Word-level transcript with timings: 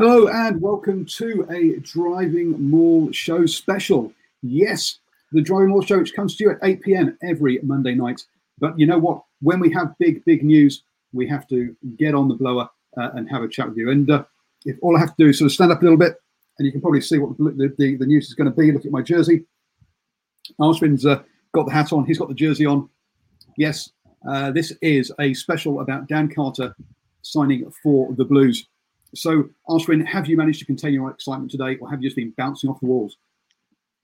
Hello 0.00 0.28
and 0.28 0.58
welcome 0.62 1.04
to 1.04 1.46
a 1.50 1.78
Driving 1.80 2.70
Maul 2.70 3.12
Show 3.12 3.44
special. 3.44 4.10
Yes, 4.40 4.98
the 5.30 5.42
Driving 5.42 5.68
Maul 5.68 5.82
Show, 5.82 5.98
which 5.98 6.14
comes 6.14 6.36
to 6.36 6.44
you 6.44 6.50
at 6.52 6.58
8 6.62 6.80
p.m. 6.80 7.18
every 7.22 7.58
Monday 7.62 7.94
night. 7.94 8.24
But 8.58 8.78
you 8.78 8.86
know 8.86 8.98
what? 8.98 9.22
When 9.42 9.60
we 9.60 9.70
have 9.74 9.98
big, 9.98 10.24
big 10.24 10.42
news, 10.42 10.84
we 11.12 11.28
have 11.28 11.46
to 11.48 11.76
get 11.98 12.14
on 12.14 12.28
the 12.28 12.34
blower 12.34 12.70
uh, 12.96 13.10
and 13.12 13.28
have 13.28 13.42
a 13.42 13.48
chat 13.48 13.68
with 13.68 13.76
you. 13.76 13.90
And 13.90 14.10
uh, 14.10 14.24
if 14.64 14.78
all 14.80 14.96
I 14.96 15.00
have 15.00 15.14
to 15.16 15.24
do 15.24 15.28
is 15.28 15.38
sort 15.38 15.50
of 15.50 15.52
stand 15.52 15.70
up 15.70 15.82
a 15.82 15.84
little 15.84 15.98
bit, 15.98 16.14
and 16.58 16.64
you 16.64 16.72
can 16.72 16.80
probably 16.80 17.02
see 17.02 17.18
what 17.18 17.36
the, 17.36 17.70
the, 17.76 17.96
the 17.96 18.06
news 18.06 18.28
is 18.28 18.34
going 18.34 18.50
to 18.50 18.56
be. 18.56 18.72
Look 18.72 18.86
at 18.86 18.92
my 18.92 19.02
jersey. 19.02 19.44
Arswin's 20.58 21.04
uh, 21.04 21.22
got 21.52 21.66
the 21.66 21.72
hat 21.72 21.92
on, 21.92 22.06
he's 22.06 22.18
got 22.18 22.28
the 22.28 22.34
jersey 22.34 22.64
on. 22.64 22.88
Yes, 23.58 23.90
uh, 24.26 24.50
this 24.50 24.72
is 24.80 25.12
a 25.20 25.34
special 25.34 25.82
about 25.82 26.08
Dan 26.08 26.30
Carter 26.34 26.74
signing 27.20 27.70
for 27.82 28.14
the 28.14 28.24
Blues. 28.24 28.66
So, 29.14 29.48
Arswin, 29.68 30.04
have 30.06 30.26
you 30.28 30.36
managed 30.36 30.60
to 30.60 30.66
contain 30.66 30.94
your 30.94 31.10
excitement 31.10 31.50
today, 31.50 31.76
or 31.80 31.90
have 31.90 32.02
you 32.02 32.08
just 32.08 32.16
been 32.16 32.32
bouncing 32.36 32.70
off 32.70 32.80
the 32.80 32.86
walls? 32.86 33.16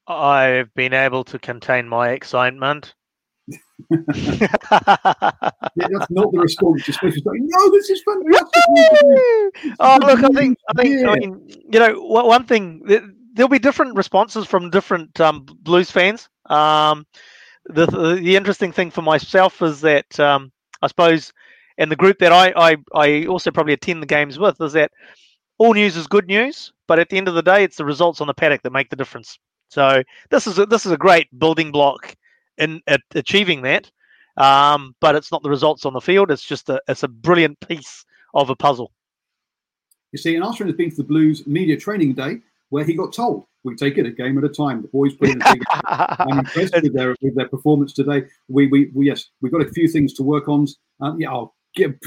I've 0.08 0.72
been 0.74 0.92
able 0.92 1.24
to 1.24 1.38
contain 1.38 1.88
my 1.88 2.10
excitement. 2.10 2.94
Yeah, 5.78 5.88
that's 5.90 6.10
not 6.10 6.32
the 6.32 6.38
response 6.38 6.88
you're 6.88 6.94
supposed 6.94 7.16
to 7.16 7.20
say. 7.20 7.38
No, 7.38 7.70
this 7.70 7.90
is 7.90 8.02
fantastic. 8.02 9.76
oh, 9.78 9.98
look, 10.00 10.24
I 10.24 10.28
think, 10.28 10.58
I 10.70 10.82
think, 10.82 11.06
I 11.06 11.16
mean, 11.16 11.46
you 11.70 11.78
know, 11.78 12.00
one 12.00 12.46
thing 12.46 12.82
th- 12.88 13.02
there'll 13.34 13.50
be 13.50 13.58
different 13.58 13.94
responses 13.94 14.46
from 14.46 14.70
different 14.70 15.20
um, 15.20 15.44
Blues 15.60 15.90
fans. 15.90 16.30
Um, 16.46 17.06
the, 17.66 17.84
the 17.86 18.14
the 18.14 18.36
interesting 18.36 18.72
thing 18.72 18.90
for 18.90 19.02
myself 19.02 19.60
is 19.60 19.82
that 19.82 20.18
um, 20.18 20.50
I 20.80 20.86
suppose, 20.86 21.32
and 21.78 21.90
the 21.90 21.96
group 21.96 22.18
that 22.18 22.32
I, 22.32 22.52
I 22.56 22.76
I 22.94 23.26
also 23.26 23.50
probably 23.50 23.72
attend 23.74 24.02
the 24.02 24.06
games 24.06 24.38
with 24.38 24.60
is 24.60 24.72
that 24.72 24.92
all 25.58 25.74
news 25.74 25.96
is 25.96 26.06
good 26.06 26.26
news, 26.26 26.72
but 26.86 26.98
at 26.98 27.08
the 27.08 27.16
end 27.16 27.28
of 27.28 27.34
the 27.34 27.42
day, 27.42 27.64
it's 27.64 27.76
the 27.76 27.84
results 27.84 28.20
on 28.20 28.26
the 28.26 28.34
paddock 28.34 28.62
that 28.62 28.72
make 28.72 28.90
the 28.90 28.96
difference. 28.96 29.38
So 29.68 30.02
this 30.30 30.46
is 30.46 30.58
a, 30.58 30.66
this 30.66 30.86
is 30.86 30.92
a 30.92 30.96
great 30.96 31.26
building 31.38 31.72
block 31.72 32.14
in 32.58 32.80
at 32.86 33.00
achieving 33.14 33.62
that, 33.62 33.90
um, 34.36 34.94
but 35.00 35.16
it's 35.16 35.32
not 35.32 35.42
the 35.42 35.50
results 35.50 35.84
on 35.84 35.92
the 35.92 36.00
field. 36.00 36.30
It's 36.30 36.44
just 36.44 36.68
a 36.68 36.80
it's 36.88 37.02
a 37.02 37.08
brilliant 37.08 37.58
piece 37.60 38.04
of 38.34 38.50
a 38.50 38.56
puzzle. 38.56 38.92
You 40.12 40.18
see, 40.18 40.36
and 40.36 40.44
Arswin 40.44 40.66
has 40.66 40.76
been 40.76 40.90
to 40.90 40.96
the 40.96 41.04
Blues 41.04 41.46
media 41.46 41.76
training 41.76 42.14
day 42.14 42.38
where 42.70 42.84
he 42.84 42.94
got 42.94 43.12
told, 43.12 43.44
we 43.64 43.74
take 43.76 43.98
it 43.98 44.06
a 44.06 44.10
game 44.10 44.38
at 44.38 44.44
a 44.44 44.48
time. 44.48 44.82
The 44.82 44.88
boys 44.88 45.14
put 45.14 45.28
in 45.28 45.42
a 45.42 45.52
big 45.52 45.62
I'm 45.84 46.38
impressed 46.40 46.74
with 46.74 46.94
their, 46.94 47.16
with 47.20 47.34
their 47.34 47.48
performance 47.48 47.92
today. 47.92 48.24
We, 48.48 48.66
we, 48.68 48.90
we, 48.94 49.06
yes, 49.06 49.26
we've 49.40 49.52
got 49.52 49.62
a 49.62 49.70
few 49.70 49.88
things 49.88 50.14
to 50.14 50.22
work 50.22 50.48
on. 50.48 50.66
Um, 51.00 51.20
yeah, 51.20 51.32
oh, 51.32 51.52
get, 51.52 51.55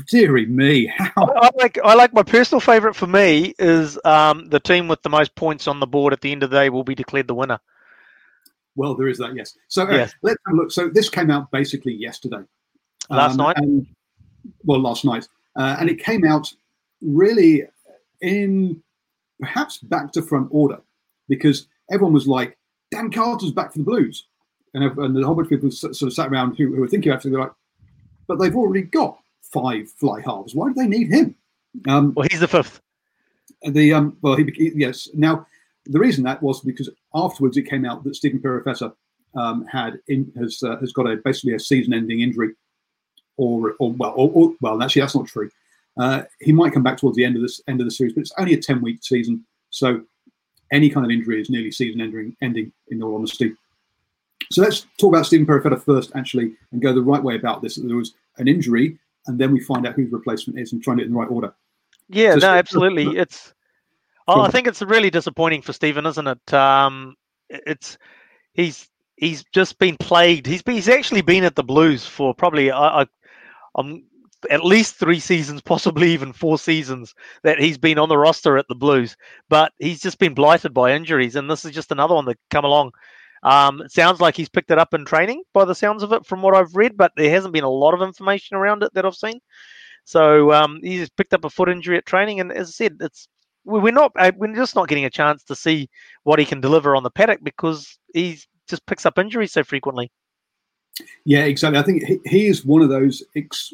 dearie 0.08 0.46
me. 0.46 0.88
How, 0.98 1.12
I 1.36 1.50
like 1.58 1.80
I 1.84 1.94
like 1.96 2.14
my 2.14 2.24
personal 2.24 2.60
favorite 2.60 2.96
for 2.96 3.08
me 3.08 3.54
is 3.58 4.00
um, 4.06 4.50
the 4.50 4.60
team 4.60 4.88
with 4.88 5.02
the 5.02 5.10
most 5.10 5.36
points 5.36 5.68
on 5.68 5.80
the 5.80 5.88
board 5.88 6.14
at 6.14 6.22
the 6.22 6.32
end 6.32 6.44
of 6.44 6.50
the 6.50 6.58
day 6.58 6.70
will 6.70 6.84
be 6.84 6.96
declared 6.96 7.28
the 7.28 7.36
winner. 7.36 7.60
well, 8.76 8.96
there 8.96 9.08
is 9.08 9.18
that, 9.18 9.36
yes. 9.36 9.58
So 9.68 9.84
uh, 9.88 9.92
Yes. 9.92 10.14
let's 10.22 10.38
have 10.46 10.54
a 10.54 10.58
look. 10.58 10.72
So 10.72 10.90
this 10.90 11.10
came 11.10 11.30
out 11.32 11.52
basically 11.52 11.94
yesterday. 11.94 12.44
Last 13.10 13.38
night? 13.38 13.58
And, 13.58 13.88
well, 14.64 14.80
last 14.80 15.04
night. 15.04 15.28
Uh, 15.56 15.76
and 15.80 15.90
it 15.90 16.00
came 16.00 16.26
out 16.26 16.54
really 17.02 17.64
in 18.22 18.82
perhaps 19.40 19.80
back 19.80 20.12
to 20.14 20.22
front 20.22 20.48
order 20.52 20.80
because 21.28 21.68
everyone 21.92 22.14
was 22.14 22.28
like, 22.28 22.58
Dan 22.92 23.12
Carter's 23.12 23.52
back 23.52 23.72
for 23.74 23.80
the 23.80 23.84
Blues. 23.86 24.26
And, 24.74 24.84
and 24.84 25.18
a 25.18 25.26
whole 25.26 25.36
bunch 25.36 25.48
of 25.48 25.50
people 25.50 25.72
sort 25.72 26.02
of 26.02 26.14
sat 26.14 26.30
around 26.32 26.56
who, 26.56 26.74
who 26.74 26.82
were 26.82 26.88
thinking 26.88 27.12
about 27.12 27.26
it. 27.26 27.30
They're 27.32 27.40
like, 27.40 27.54
but 28.28 28.38
they've 28.40 28.56
already 28.56 28.84
got 28.84 29.18
five 29.52 29.90
fly 29.92 30.22
halves. 30.22 30.56
Why 30.56 30.68
do 30.70 30.74
they 30.76 30.88
need 30.88 31.10
him? 31.12 31.36
Um, 31.88 32.14
Well, 32.16 32.28
he's 32.30 32.40
the 32.40 32.48
fifth. 32.48 32.82
the 33.64 33.94
um, 33.94 34.18
well, 34.22 34.36
he, 34.36 34.46
he- 34.56 34.72
yes. 34.76 35.10
Now, 35.14 35.46
the 35.86 36.00
reason 36.00 36.24
that 36.24 36.42
was 36.42 36.62
because 36.62 36.90
afterwards 37.14 37.58
it 37.58 37.64
came 37.70 37.86
out 37.86 38.04
that 38.04 38.16
Stephen 38.16 38.40
Perofeta 38.40 38.94
um, 39.36 39.66
had 39.66 40.00
in, 40.08 40.32
has 40.38 40.62
uh, 40.64 40.78
has 40.78 40.92
got 40.92 41.10
a 41.10 41.18
basically 41.18 41.54
a 41.54 41.60
season-ending 41.60 42.22
injury, 42.22 42.50
or 43.38 43.76
or 43.80 43.92
well, 43.92 44.14
or, 44.16 44.30
or, 44.34 44.54
well, 44.62 44.82
actually 44.84 45.02
that's 45.02 45.16
not 45.16 45.28
true. 45.28 45.50
Uh, 46.00 46.24
he 46.40 46.52
might 46.52 46.74
come 46.74 46.84
back 46.84 46.98
towards 46.98 47.18
the 47.18 47.26
end 47.26 47.36
of 47.36 47.42
this 47.42 47.62
end 47.68 47.82
of 47.82 47.86
the 47.86 47.92
series, 47.92 48.14
but 48.14 48.22
it's 48.22 48.34
only 48.38 48.54
a 48.54 48.62
ten-week 48.62 49.00
season, 49.04 49.46
so 49.70 50.02
any 50.72 50.90
kind 50.90 51.06
of 51.06 51.12
injury 51.12 51.42
is 51.42 51.50
nearly 51.50 51.72
season-ending. 51.72 52.36
Ending, 52.42 52.72
in 52.90 53.02
all 53.04 53.16
honesty. 53.16 53.56
So 54.52 54.62
let's 54.64 54.88
talk 54.98 55.14
about 55.14 55.26
Stephen 55.28 55.46
Perofeta 55.46 55.82
first, 55.84 56.12
actually, 56.16 56.56
and 56.72 56.82
go 56.82 56.94
the 56.94 57.02
right 57.02 57.22
way 57.22 57.36
about 57.36 57.62
this. 57.62 57.76
There 57.76 57.96
was 57.96 58.14
an 58.38 58.48
injury, 58.48 58.98
and 59.28 59.40
then 59.40 59.52
we 59.52 59.60
find 59.60 59.86
out 59.86 59.96
who 59.96 60.06
the 60.06 60.18
replacement 60.18 60.60
is 60.60 60.74
and 60.74 60.82
try 60.82 60.94
and 60.94 61.00
do 61.00 61.04
it 61.04 61.08
in 61.08 61.14
the 61.14 61.20
right 61.20 61.30
order. 61.30 61.54
Yeah, 62.10 62.36
no, 62.36 62.50
absolutely. 62.50 63.06
It's. 63.20 63.54
Oh, 64.28 64.42
I 64.42 64.52
think 64.52 64.68
it's 64.68 64.84
really 64.84 65.10
disappointing 65.10 65.64
for 65.64 65.74
Stephen, 65.74 66.06
isn't 66.06 66.28
it? 66.28 66.54
Um, 66.54 67.16
it's 67.50 67.98
he's 68.54 68.88
he's 69.16 69.44
just 69.54 69.80
been 69.80 69.98
plagued. 69.98 70.46
He's 70.46 70.62
been, 70.62 70.76
he's 70.76 70.88
actually 70.88 71.22
been 71.22 71.44
at 71.44 71.56
the 71.56 71.64
Blues 71.64 72.06
for 72.06 72.36
probably 72.36 72.72
I, 72.72 73.08
I'm 73.76 74.04
at 74.50 74.64
least 74.64 74.96
three 74.96 75.20
seasons, 75.20 75.62
possibly 75.66 76.12
even 76.12 76.34
four 76.34 76.58
seasons 76.58 77.14
that 77.44 77.60
he's 77.60 77.78
been 77.78 77.98
on 77.98 78.10
the 78.10 78.18
roster 78.18 78.58
at 78.58 78.68
the 78.68 78.76
Blues. 78.76 79.18
But 79.50 79.74
he's 79.80 80.02
just 80.02 80.20
been 80.20 80.34
blighted 80.34 80.74
by 80.74 80.94
injuries, 80.94 81.36
and 81.36 81.50
this 81.50 81.66
is 81.66 81.72
just 81.72 81.92
another 81.92 82.16
one 82.16 82.26
that 82.26 82.38
come 82.50 82.66
along. 82.66 82.92
Um, 83.44 83.84
sounds 83.88 84.20
like 84.20 84.36
he's 84.36 84.50
picked 84.50 84.72
it 84.72 84.80
up 84.80 84.94
in 84.94 85.06
training 85.06 85.44
by 85.54 85.66
the 85.66 85.76
sounds 85.76 86.04
of 86.04 86.12
it, 86.12 86.26
from 86.26 86.42
what 86.42 86.56
I've 86.56 86.76
read, 86.76 86.98
but 86.98 87.12
there 87.16 87.30
hasn't 87.32 87.54
been 87.54 87.64
a 87.64 87.70
lot 87.70 87.94
of 87.94 88.02
information 88.02 88.58
around 88.58 88.84
it 88.84 88.94
that 88.94 89.06
I've 89.06 89.16
seen. 89.16 89.40
So 90.04 90.52
um, 90.52 90.80
he's 90.82 91.10
picked 91.10 91.34
up 91.34 91.46
a 91.46 91.50
foot 91.50 91.70
injury 91.70 91.98
at 91.98 92.06
training, 92.06 92.40
and 92.40 92.52
as 92.52 92.70
I 92.70 92.72
said, 92.72 92.98
it's 93.00 93.28
we- 93.64 93.80
we're 93.80 93.94
not 93.94 94.12
uh, 94.18 94.32
we're 94.36 94.56
just 94.56 94.76
not 94.76 94.88
getting 94.88 95.06
a 95.06 95.10
chance 95.10 95.44
to 95.46 95.56
see 95.56 95.90
what 96.24 96.40
he 96.40 96.46
can 96.46 96.62
deliver 96.62 96.96
on 96.96 97.04
the 97.04 97.12
paddock 97.12 97.40
because 97.44 97.98
he 98.14 98.40
just 98.68 98.86
picks 98.86 99.06
up 99.06 99.20
injuries 99.20 99.52
so 99.52 99.64
frequently. 99.64 100.12
Yeah, 101.26 101.46
exactly. 101.46 101.80
I 101.80 101.84
think 101.84 102.04
he, 102.04 102.20
he 102.26 102.48
is 102.48 102.66
one 102.66 102.82
of 102.82 102.90
those. 102.90 103.24
Ex- 103.36 103.74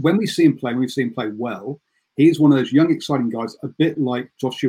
when 0.00 0.16
we 0.16 0.26
see 0.26 0.44
him 0.44 0.58
play, 0.58 0.72
when 0.72 0.80
we 0.80 0.88
see 0.88 1.02
him 1.02 1.14
play 1.14 1.30
well, 1.34 1.80
he 2.16 2.28
is 2.28 2.38
one 2.38 2.52
of 2.52 2.58
those 2.58 2.72
young, 2.72 2.90
exciting 2.90 3.30
guys, 3.30 3.56
a 3.62 3.68
bit 3.68 3.98
like 3.98 4.30
Josh 4.38 4.62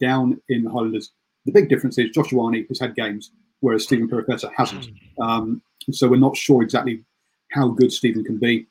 down 0.00 0.40
in 0.48 0.64
Highlanders. 0.66 1.10
The 1.46 1.52
big 1.52 1.68
difference 1.68 1.98
is 1.98 2.10
Josh 2.10 2.30
has 2.30 2.78
had 2.78 2.94
games, 2.94 3.32
whereas 3.60 3.84
Stephen 3.84 4.08
Perofeta 4.08 4.50
hasn't. 4.56 4.88
Um, 5.20 5.62
so 5.90 6.08
we're 6.08 6.16
not 6.16 6.36
sure 6.36 6.62
exactly 6.62 7.02
how 7.52 7.68
good 7.68 7.92
Stephen 7.92 8.24
can 8.24 8.38
be. 8.38 8.66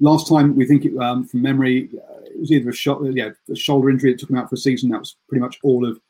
Last 0.00 0.28
time, 0.28 0.56
we 0.56 0.66
think 0.66 0.84
it, 0.84 0.96
um, 0.98 1.24
from 1.24 1.42
memory, 1.42 1.88
uh, 1.94 2.22
it 2.24 2.40
was 2.40 2.50
either 2.50 2.70
a, 2.70 2.74
sho- 2.74 3.04
yeah, 3.06 3.30
a 3.50 3.56
shoulder 3.56 3.90
injury 3.90 4.12
that 4.12 4.18
took 4.18 4.30
him 4.30 4.36
out 4.36 4.48
for 4.48 4.56
a 4.56 4.58
season. 4.58 4.90
That 4.90 5.00
was 5.00 5.16
pretty 5.28 5.40
much 5.40 5.58
all 5.62 5.86
of 5.86 6.00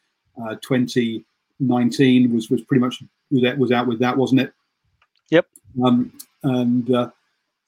uh, 0.42 0.56
2019 0.62 2.32
was 2.32 2.48
was 2.48 2.62
pretty 2.62 2.80
much 2.80 3.02
was 3.30 3.44
out, 3.44 3.58
was 3.58 3.72
out 3.72 3.86
with 3.86 3.98
that, 3.98 4.16
wasn't 4.16 4.40
it? 4.40 4.52
Yep. 5.30 5.46
Um, 5.84 6.12
and 6.42 6.94
uh, 6.94 7.10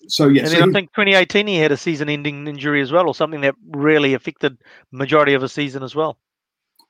so 0.07 0.29
yeah, 0.29 0.43
and 0.43 0.51
so 0.51 0.59
I 0.59 0.73
think 0.73 0.91
2018 0.93 1.47
he 1.47 1.57
had 1.57 1.73
a 1.73 1.77
season-ending 1.77 2.47
injury 2.47 2.81
as 2.81 2.93
well, 2.93 3.07
or 3.07 3.15
something 3.15 3.41
that 3.43 3.55
really 3.71 4.15
affected 4.15 4.59
majority 4.93 5.35
of 5.35 5.43
a 5.43 5.49
season 5.49 5.83
as 5.83 5.95
well. 5.95 6.19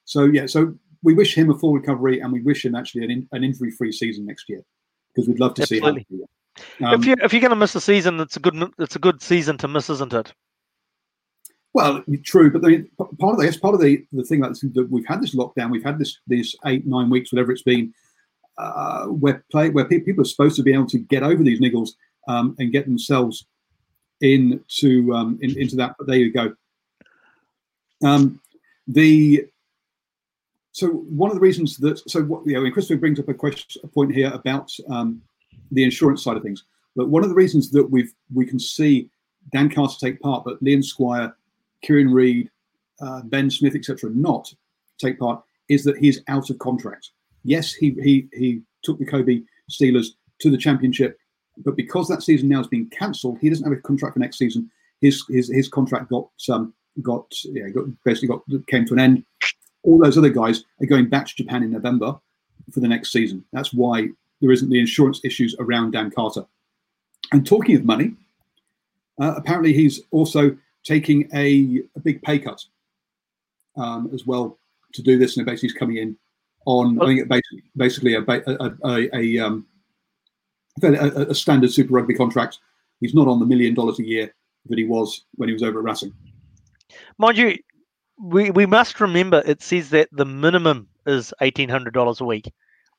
So 0.05 0.25
yeah, 0.25 0.47
so 0.47 0.75
we 1.05 1.15
wish 1.15 1.37
him 1.37 1.51
a 1.51 1.59
full 1.59 1.73
recovery, 1.73 2.21
and 2.21 2.33
we 2.33 2.41
wish 2.41 2.65
him 2.65 2.75
actually 2.75 3.05
an, 3.05 3.11
in, 3.13 3.29
an 3.31 3.45
injury-free 3.45 3.93
season 3.93 4.27
next 4.27 4.49
year 4.49 4.63
because 5.15 5.29
we'd 5.29 5.39
love 5.39 5.55
to 5.55 5.63
Absolutely. 5.63 6.07
see. 6.11 6.17
Him. 6.17 6.87
Um, 6.87 7.01
if 7.01 7.07
you 7.07 7.15
if 7.23 7.33
you're 7.33 7.41
going 7.41 7.51
to 7.51 7.57
miss 7.57 7.75
a 7.77 7.81
season, 7.81 8.19
it's 8.19 8.37
a 8.37 8.41
good 8.41 8.57
it's 8.79 8.97
a 8.97 8.99
good 8.99 9.23
season 9.23 9.57
to 9.59 9.69
miss, 9.69 9.89
isn't 9.91 10.13
it? 10.13 10.33
well, 11.75 12.05
true, 12.23 12.53
but 12.53 12.63
the, 12.63 12.89
part 13.19 13.35
of 13.35 13.41
the, 13.41 13.59
part 13.61 13.75
of 13.75 13.81
the 13.81 14.07
the 14.13 14.23
thing 14.23 14.41
that's, 14.41 14.61
that 14.61 14.89
we've 14.91 15.07
had 15.07 15.21
this 15.21 15.35
lockdown, 15.35 15.71
we've 15.71 15.85
had 15.85 15.99
this 15.99 16.21
these 16.29 16.55
eight 16.67 16.87
nine 16.87 17.11
weeks, 17.11 17.33
whatever 17.33 17.51
it's 17.51 17.63
been, 17.63 17.93
uh, 18.57 19.07
where 19.07 19.45
play 19.51 19.71
where 19.71 19.85
pe- 19.85 19.99
people 19.99 20.23
are 20.23 20.27
supposed 20.27 20.55
to 20.57 20.63
be 20.63 20.73
able 20.73 20.87
to 20.87 20.99
get 20.99 21.25
over 21.25 21.43
these 21.43 21.61
niggles 21.61 21.91
um, 22.29 22.55
and 22.61 22.71
get 22.71 22.87
themselves 22.87 23.47
into 24.21 25.13
um, 25.13 25.37
in, 25.43 25.59
into 25.59 25.75
that. 25.75 25.97
But 25.99 26.07
there 26.07 26.17
you 26.17 26.33
go. 26.33 26.55
Um, 28.05 28.41
the 28.87 29.45
so 30.75 30.89
one 30.89 31.31
of 31.31 31.37
the 31.37 31.41
reasons 31.41 31.77
that 31.77 31.99
so 32.11 32.25
what 32.25 32.45
you 32.45 32.61
know, 32.61 32.71
Christopher 32.73 32.99
brings 32.99 33.21
up 33.21 33.29
a 33.29 33.35
question, 33.35 33.81
a 33.85 33.87
point 33.87 34.13
here 34.13 34.33
about 34.35 34.73
um, 34.91 35.23
the 35.71 35.85
insurance 35.85 36.25
side 36.25 36.37
of 36.37 36.43
things. 36.43 36.65
But 36.97 37.09
one 37.09 37.23
of 37.23 37.29
the 37.29 37.35
reasons 37.35 37.71
that 37.71 37.89
we've 37.89 38.13
we 38.35 38.45
can 38.45 38.59
see 38.59 39.09
Dan 39.53 39.71
Carter 39.71 39.95
take 40.01 40.21
part, 40.21 40.45
but 40.45 40.63
Liam 40.65 40.85
Squire, 40.85 41.33
Kieran 41.83 42.13
Read, 42.13 42.51
uh, 43.01 43.23
Ben 43.23 43.53
Smith, 43.53 43.77
etc., 43.77 44.11
not 44.11 44.53
take 44.99 45.17
part, 45.21 45.45
is 45.69 45.85
that 45.85 45.97
he's 45.97 46.23
out 46.27 46.51
of 46.51 46.59
contract. 46.59 47.11
Yes, 47.45 47.73
he 47.73 47.91
he 48.03 48.27
he 48.33 48.61
took 48.83 48.99
the 48.99 49.07
Kobe 49.07 49.43
Steelers 49.71 50.09
to 50.41 50.51
the 50.51 50.59
championship, 50.59 51.17
but 51.59 51.77
because 51.77 52.09
that 52.09 52.25
season 52.25 52.49
now 52.49 52.59
has 52.59 52.67
been 52.67 52.91
cancelled, 52.91 53.39
he 53.41 53.49
doesn't 53.49 53.65
have 53.65 53.79
a 53.79 53.81
contract 53.83 54.15
for 54.15 54.21
next 54.21 54.39
season. 54.39 54.69
His 55.01 55.25
his 55.29 55.49
his 55.49 55.69
contract 55.69 56.11
got 56.11 56.29
um 56.51 56.75
got 57.01 57.33
yeah 57.45 57.69
got 57.69 57.85
basically 58.05 58.27
got 58.27 58.43
came 58.67 58.87
to 58.87 58.95
an 58.95 58.99
end. 58.99 59.25
All 59.85 59.99
those 59.99 60.19
other 60.19 60.31
guys 60.31 60.65
are 60.83 60.87
going 60.87 61.09
back 61.09 61.27
to 61.27 61.37
Japan 61.37 61.63
in 61.63 61.71
November 61.71 62.19
for 62.73 62.81
the 62.81 62.89
next 62.89 63.13
season. 63.13 63.45
That's 63.53 63.73
why 63.73 64.09
there 64.41 64.51
isn't 64.51 64.71
the 64.71 64.81
insurance 64.81 65.21
issues 65.25 65.55
around 65.59 65.93
Dan 65.93 66.11
Carter. 66.11 66.45
And 67.33 67.47
talking 67.47 67.77
of 67.77 67.85
money, 67.85 68.15
uh, 69.21 69.35
apparently 69.37 69.73
he's 69.73 70.01
also 70.11 70.57
taking 70.85 71.29
a, 71.35 71.83
a 71.97 72.01
big 72.01 72.23
pay 72.23 72.39
cut 72.39 72.63
um, 73.77 74.11
as 74.13 74.27
well 74.27 74.59
to 74.93 75.03
do 75.03 75.19
this, 75.19 75.37
and 75.37 75.47
basically 75.47 75.69
he's 75.69 75.79
coming 75.79 75.97
in 75.97 76.17
on 76.67 77.01
I 77.01 77.07
think 77.07 77.29
basically 77.29 77.63
basically 77.77 78.15
a 78.15 78.21
a, 78.21 78.77
a, 78.85 79.17
a, 79.17 79.39
um, 79.39 79.67
a, 80.83 81.27
a 81.31 81.35
standard 81.35 81.73
Super 81.73 81.95
Rugby 81.95 82.15
contract. 82.15 82.59
He's 83.01 83.15
not 83.15 83.29
on 83.29 83.41
the 83.41 83.47
million 83.47 83.75
dollars 83.75 83.99
a 83.99 84.07
year 84.07 84.33
that 84.67 84.79
he 84.79 84.85
was 84.85 85.25
when 85.35 85.49
he 85.49 85.53
was 85.53 85.63
over 85.63 85.79
at 85.79 85.85
Racing. 85.85 86.13
Mind 87.19 87.37
you, 87.37 87.57
we 88.21 88.51
we 88.51 88.67
must 88.67 89.01
remember 89.01 89.43
it 89.45 89.63
says 89.63 89.91
that 89.91 90.09
the 90.13 90.25
minimum 90.25 90.89
is 91.07 91.33
eighteen 91.41 91.69
hundred 91.69 91.95
dollars 91.95 92.21
a 92.21 92.25
week. 92.25 92.53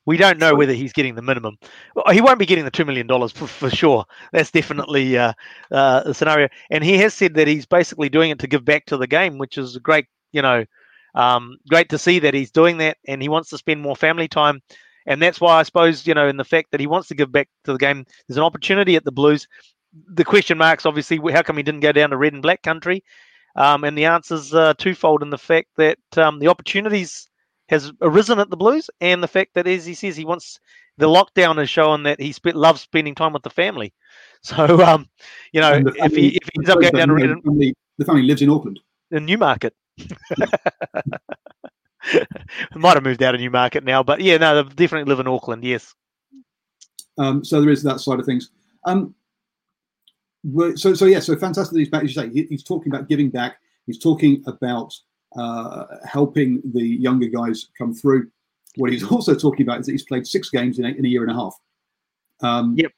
We 0.04 0.16
don't 0.16 0.38
know 0.38 0.54
whether 0.54 0.72
he's 0.72 0.92
getting 0.92 1.16
the 1.16 1.22
minimum. 1.22 1.58
He 2.12 2.20
won't 2.20 2.38
be 2.38 2.46
getting 2.46 2.64
the 2.64 2.70
two 2.70 2.84
million 2.84 3.08
dollars 3.08 3.32
for, 3.32 3.48
for 3.48 3.68
sure. 3.68 4.04
That's 4.32 4.52
definitely 4.52 5.18
uh, 5.18 5.32
uh, 5.72 6.02
a 6.04 6.14
scenario. 6.14 6.48
And 6.70 6.84
he 6.84 6.96
has 6.98 7.12
said 7.12 7.34
that 7.34 7.48
he's 7.48 7.66
basically 7.66 8.08
doing 8.08 8.30
it 8.30 8.38
to 8.38 8.46
give 8.46 8.64
back 8.64 8.86
to 8.86 8.96
the 8.96 9.08
game, 9.08 9.36
which 9.36 9.58
is 9.58 9.76
great. 9.78 10.06
You 10.30 10.42
know, 10.42 10.64
um, 11.16 11.56
great 11.68 11.88
to 11.88 11.98
see 11.98 12.20
that 12.20 12.34
he's 12.34 12.52
doing 12.52 12.78
that, 12.78 12.98
and 13.08 13.20
he 13.20 13.28
wants 13.28 13.50
to 13.50 13.58
spend 13.58 13.80
more 13.80 13.96
family 13.96 14.28
time. 14.28 14.62
And 15.06 15.20
that's 15.20 15.40
why 15.40 15.58
I 15.58 15.64
suppose 15.64 16.06
you 16.06 16.14
know, 16.14 16.28
in 16.28 16.36
the 16.36 16.44
fact 16.44 16.70
that 16.70 16.80
he 16.80 16.86
wants 16.86 17.08
to 17.08 17.14
give 17.14 17.32
back 17.32 17.48
to 17.64 17.72
the 17.72 17.78
game, 17.78 18.06
there's 18.28 18.38
an 18.38 18.44
opportunity 18.44 18.94
at 18.94 19.04
the 19.04 19.12
Blues. 19.12 19.48
The 20.08 20.24
question 20.24 20.58
marks, 20.58 20.86
obviously, 20.86 21.18
how 21.32 21.42
come 21.42 21.56
he 21.56 21.62
didn't 21.62 21.80
go 21.80 21.92
down 21.92 22.10
to 22.10 22.16
red 22.16 22.32
and 22.32 22.42
black 22.42 22.62
country? 22.62 23.02
Um, 23.56 23.84
and 23.84 23.96
the 23.96 24.04
answer's 24.04 24.54
uh, 24.54 24.74
twofold 24.74 25.22
in 25.22 25.30
the 25.30 25.38
fact 25.38 25.68
that 25.76 25.98
um, 26.16 26.38
the 26.38 26.48
opportunities 26.48 27.28
has 27.68 27.92
arisen 28.00 28.38
at 28.38 28.50
the 28.50 28.56
Blues, 28.56 28.90
and 29.00 29.22
the 29.22 29.28
fact 29.28 29.54
that, 29.54 29.66
as 29.66 29.84
he 29.86 29.94
says, 29.94 30.16
he 30.16 30.24
wants 30.24 30.60
the 30.98 31.06
lockdown 31.06 31.58
has 31.58 31.68
shown 31.68 32.04
that 32.04 32.20
he 32.20 32.32
sp- 32.32 32.54
loves 32.54 32.80
spending 32.80 33.14
time 33.14 33.32
with 33.32 33.42
the 33.42 33.50
family. 33.50 33.92
So, 34.42 34.80
um, 34.84 35.08
you 35.52 35.60
know, 35.60 35.82
if 35.96 36.14
he 36.14 36.28
if 36.28 36.44
he 36.44 36.60
ends 36.60 36.70
up 36.70 36.80
going 36.80 36.92
down 36.92 37.08
to 37.08 37.14
red 37.14 37.30
the 37.30 37.32
and, 37.32 37.42
family, 37.42 37.74
the 37.98 38.04
family 38.04 38.22
lives 38.22 38.42
in 38.42 38.50
Auckland. 38.50 38.78
in 39.10 39.26
Newmarket, 39.26 39.74
might 42.76 42.94
have 42.94 43.02
moved 43.02 43.24
out 43.24 43.34
of 43.34 43.40
Newmarket 43.40 43.82
now, 43.82 44.04
but 44.04 44.20
yeah, 44.20 44.36
no, 44.36 44.62
they 44.62 44.74
definitely 44.74 45.08
live 45.10 45.18
in 45.18 45.26
Auckland. 45.26 45.64
Yes, 45.64 45.92
Um, 47.18 47.44
so 47.44 47.60
there 47.60 47.70
is 47.70 47.82
that 47.82 47.98
side 47.98 48.20
of 48.20 48.26
things. 48.26 48.50
Um, 48.84 49.16
so 50.76 50.94
so 50.94 51.04
yeah, 51.06 51.20
so 51.20 51.36
fantastic. 51.36 51.72
that 51.74 51.78
He's 51.80 51.88
back. 51.88 52.04
As 52.04 52.14
you 52.14 52.22
say, 52.22 52.30
he, 52.30 52.44
he's 52.44 52.62
talking 52.62 52.92
about 52.92 53.08
giving 53.08 53.30
back. 53.30 53.58
He's 53.86 53.98
talking 53.98 54.42
about 54.46 54.92
uh, 55.36 55.84
helping 56.04 56.62
the 56.74 56.82
younger 56.82 57.26
guys 57.26 57.68
come 57.76 57.94
through. 57.94 58.30
What 58.76 58.92
he's 58.92 59.04
also 59.10 59.34
talking 59.34 59.66
about 59.66 59.80
is 59.80 59.86
that 59.86 59.92
he's 59.92 60.04
played 60.04 60.26
six 60.26 60.50
games 60.50 60.78
in 60.78 60.84
a, 60.84 60.88
in 60.88 61.04
a 61.04 61.08
year 61.08 61.22
and 61.22 61.30
a 61.30 61.34
half. 61.34 61.56
Um, 62.42 62.74
Yep. 62.76 62.92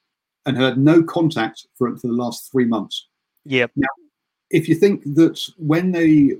And 0.45 0.57
had 0.57 0.77
no 0.77 1.03
contact 1.03 1.67
for 1.77 1.95
for 1.97 2.07
the 2.07 2.13
last 2.13 2.51
three 2.51 2.65
months. 2.65 3.07
yeah, 3.75 3.87
If 4.49 4.67
you 4.67 4.75
think 4.75 5.03
that 5.15 5.39
when 5.57 5.91
they 5.91 6.37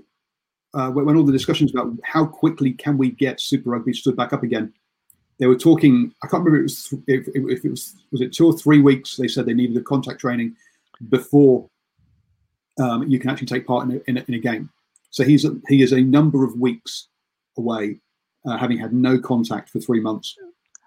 uh, 0.74 0.90
when 0.90 1.16
all 1.16 1.24
the 1.24 1.32
discussions 1.34 1.72
about 1.72 1.92
how 2.04 2.26
quickly 2.26 2.72
can 2.72 2.98
we 2.98 3.12
get 3.12 3.42
Super 3.42 3.72
Rugby 3.72 3.94
stood 3.94 4.16
back 4.16 4.34
up 4.34 4.42
again, 4.42 4.74
they 5.38 5.48
were 5.48 5.58
talking. 5.58 6.14
I 6.24 6.28
can't 6.28 6.44
remember 6.44 6.58
if 6.58 6.62
it 6.62 6.64
was 6.64 6.88
th- 6.90 7.04
if, 7.08 7.28
if 7.36 7.66
it 7.66 7.70
was 7.70 7.96
was 8.12 8.22
it 8.22 8.34
two 8.34 8.48
or 8.48 8.58
three 8.58 8.82
weeks. 8.82 9.16
They 9.16 9.28
said 9.28 9.46
they 9.46 9.54
needed 9.54 9.76
the 9.76 9.82
contact 9.82 10.22
training 10.22 10.56
before 11.08 11.70
um, 12.80 13.08
you 13.08 13.20
can 13.20 13.30
actually 13.30 13.48
take 13.48 13.66
part 13.66 13.90
in 13.90 13.96
a, 13.96 14.02
in 14.08 14.18
a, 14.18 14.26
in 14.28 14.34
a 14.36 14.40
game. 14.40 14.70
So 15.12 15.24
he's 15.24 15.46
a, 15.46 15.56
he 15.68 15.82
is 15.82 15.92
a 15.92 16.02
number 16.02 16.44
of 16.44 16.60
weeks 16.60 17.08
away, 17.58 18.00
uh, 18.46 18.58
having 18.58 18.78
had 18.78 18.94
no 18.94 19.20
contact 19.20 19.70
for 19.70 19.80
three 19.80 20.00
months. 20.00 20.36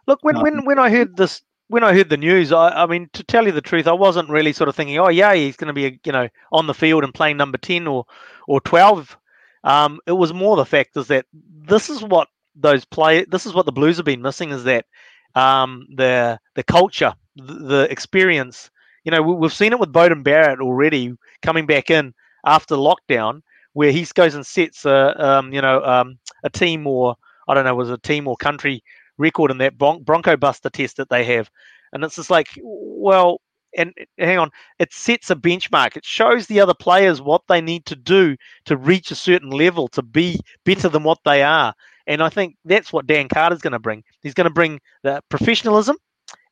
Look, 0.07 0.21
when 0.23 0.37
Um, 0.37 0.43
when 0.43 0.65
when 0.65 0.79
I 0.79 0.91
heard 0.91 1.17
this, 1.17 1.43
when 1.69 1.85
I 1.85 1.93
heard 1.93 2.09
the 2.09 2.17
news, 2.17 2.53
I, 2.53 2.69
I 2.83 2.87
mean, 2.87 3.09
to 3.13 3.25
tell 3.25 3.47
you 3.47 3.53
the 3.53 3.61
truth, 3.61 3.87
I 3.87 3.93
wasn't 3.93 4.29
really 4.29 4.53
sort 4.53 4.69
of 4.69 4.77
thinking, 4.77 4.99
oh 4.99 5.09
yeah, 5.09 5.35
he's 5.35 5.57
going 5.57 5.69
to 5.69 5.73
be, 5.73 6.01
you 6.05 6.13
know, 6.13 6.29
on 6.51 6.67
the 6.67 6.75
field 6.75 7.05
and 7.05 7.15
playing 7.15 7.37
number 7.37 7.59
ten 7.59 7.87
or 7.87 8.05
or 8.47 8.61
twelve. 8.61 9.17
Um, 9.65 10.01
it 10.07 10.13
was 10.13 10.33
more 10.33 10.57
the 10.57 10.67
fact 10.67 10.97
is 10.97 11.07
that 11.07 11.27
this 11.33 11.89
is 11.89 12.03
what 12.03 12.29
those 12.55 12.85
play. 12.85 13.25
This 13.25 13.47
is 13.47 13.55
what 13.55 13.67
the 13.67 13.73
Blues 13.73 13.97
have 13.97 14.07
been 14.07 14.23
missing 14.23 14.51
is 14.51 14.65
that 14.65 14.87
um, 15.35 15.87
the 15.97 16.39
the 16.55 16.65
culture, 16.65 17.15
the, 17.37 17.55
the 17.55 17.89
experience. 17.91 18.71
You 19.05 19.11
know, 19.11 19.23
we, 19.23 19.35
we've 19.35 19.53
seen 19.53 19.73
it 19.73 19.81
with 19.81 19.93
Beauden 19.93 20.23
Barrett 20.23 20.61
already 20.61 21.15
coming 21.43 21.67
back 21.67 21.91
in 21.91 22.15
after 22.45 22.75
lockdown, 22.75 23.43
where 23.73 23.93
he 23.93 24.07
goes 24.15 24.35
and 24.35 24.47
sets 24.47 24.85
a 24.85 25.15
um, 25.25 25.53
you 25.53 25.61
know 25.61 25.83
um, 25.85 26.19
a 26.45 26.51
team 26.51 26.87
or 26.87 27.17
I 27.49 27.55
don't 27.55 27.65
know 27.65 27.75
was 27.75 27.91
a 27.91 27.99
team 27.99 28.29
or 28.29 28.37
country 28.37 28.83
record 29.19 29.51
in 29.51 29.59
that 29.59 29.79
bron- 29.79 30.03
Bronco 30.03 30.37
Buster 30.37 30.71
test 30.71 30.97
that 30.97 31.09
they 31.09 31.25
have, 31.25 31.51
and 31.93 32.05
it's 32.05 32.17
just 32.17 32.31
like, 32.31 32.49
well, 32.63 33.41
and 33.77 33.93
hang 34.19 34.39
on, 34.39 34.51
it 34.79 34.93
sets 34.93 35.31
a 35.31 35.37
benchmark. 35.37 35.97
It 35.97 36.05
shows 36.05 36.47
the 36.47 36.61
other 36.61 36.75
players 36.75 37.23
what 37.23 37.43
they 37.49 37.61
need 37.61 37.87
to 37.87 37.97
do 37.97 38.37
to 38.67 38.77
reach 38.77 39.11
a 39.11 39.17
certain 39.17 39.51
level 39.51 39.89
to 39.89 40.03
be 40.03 40.39
better 40.65 40.89
than 40.89 41.03
what 41.05 41.19
they 41.25 41.43
are. 41.43 41.75
And 42.07 42.23
I 42.23 42.29
think 42.29 42.57
that's 42.65 42.93
what 42.93 43.07
Dan 43.07 43.29
Carter's 43.29 43.61
going 43.61 43.73
to 43.73 43.79
bring. 43.79 44.03
He's 44.23 44.35
going 44.35 44.49
to 44.49 44.53
bring 44.53 44.81
the 45.03 45.23
professionalism, 45.29 45.97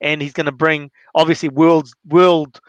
and 0.01 0.23
he's 0.23 0.33
going 0.33 0.47
to 0.47 0.53
bring 0.53 0.91
obviously 1.15 1.49
world's 1.49 1.95
world 2.07 2.61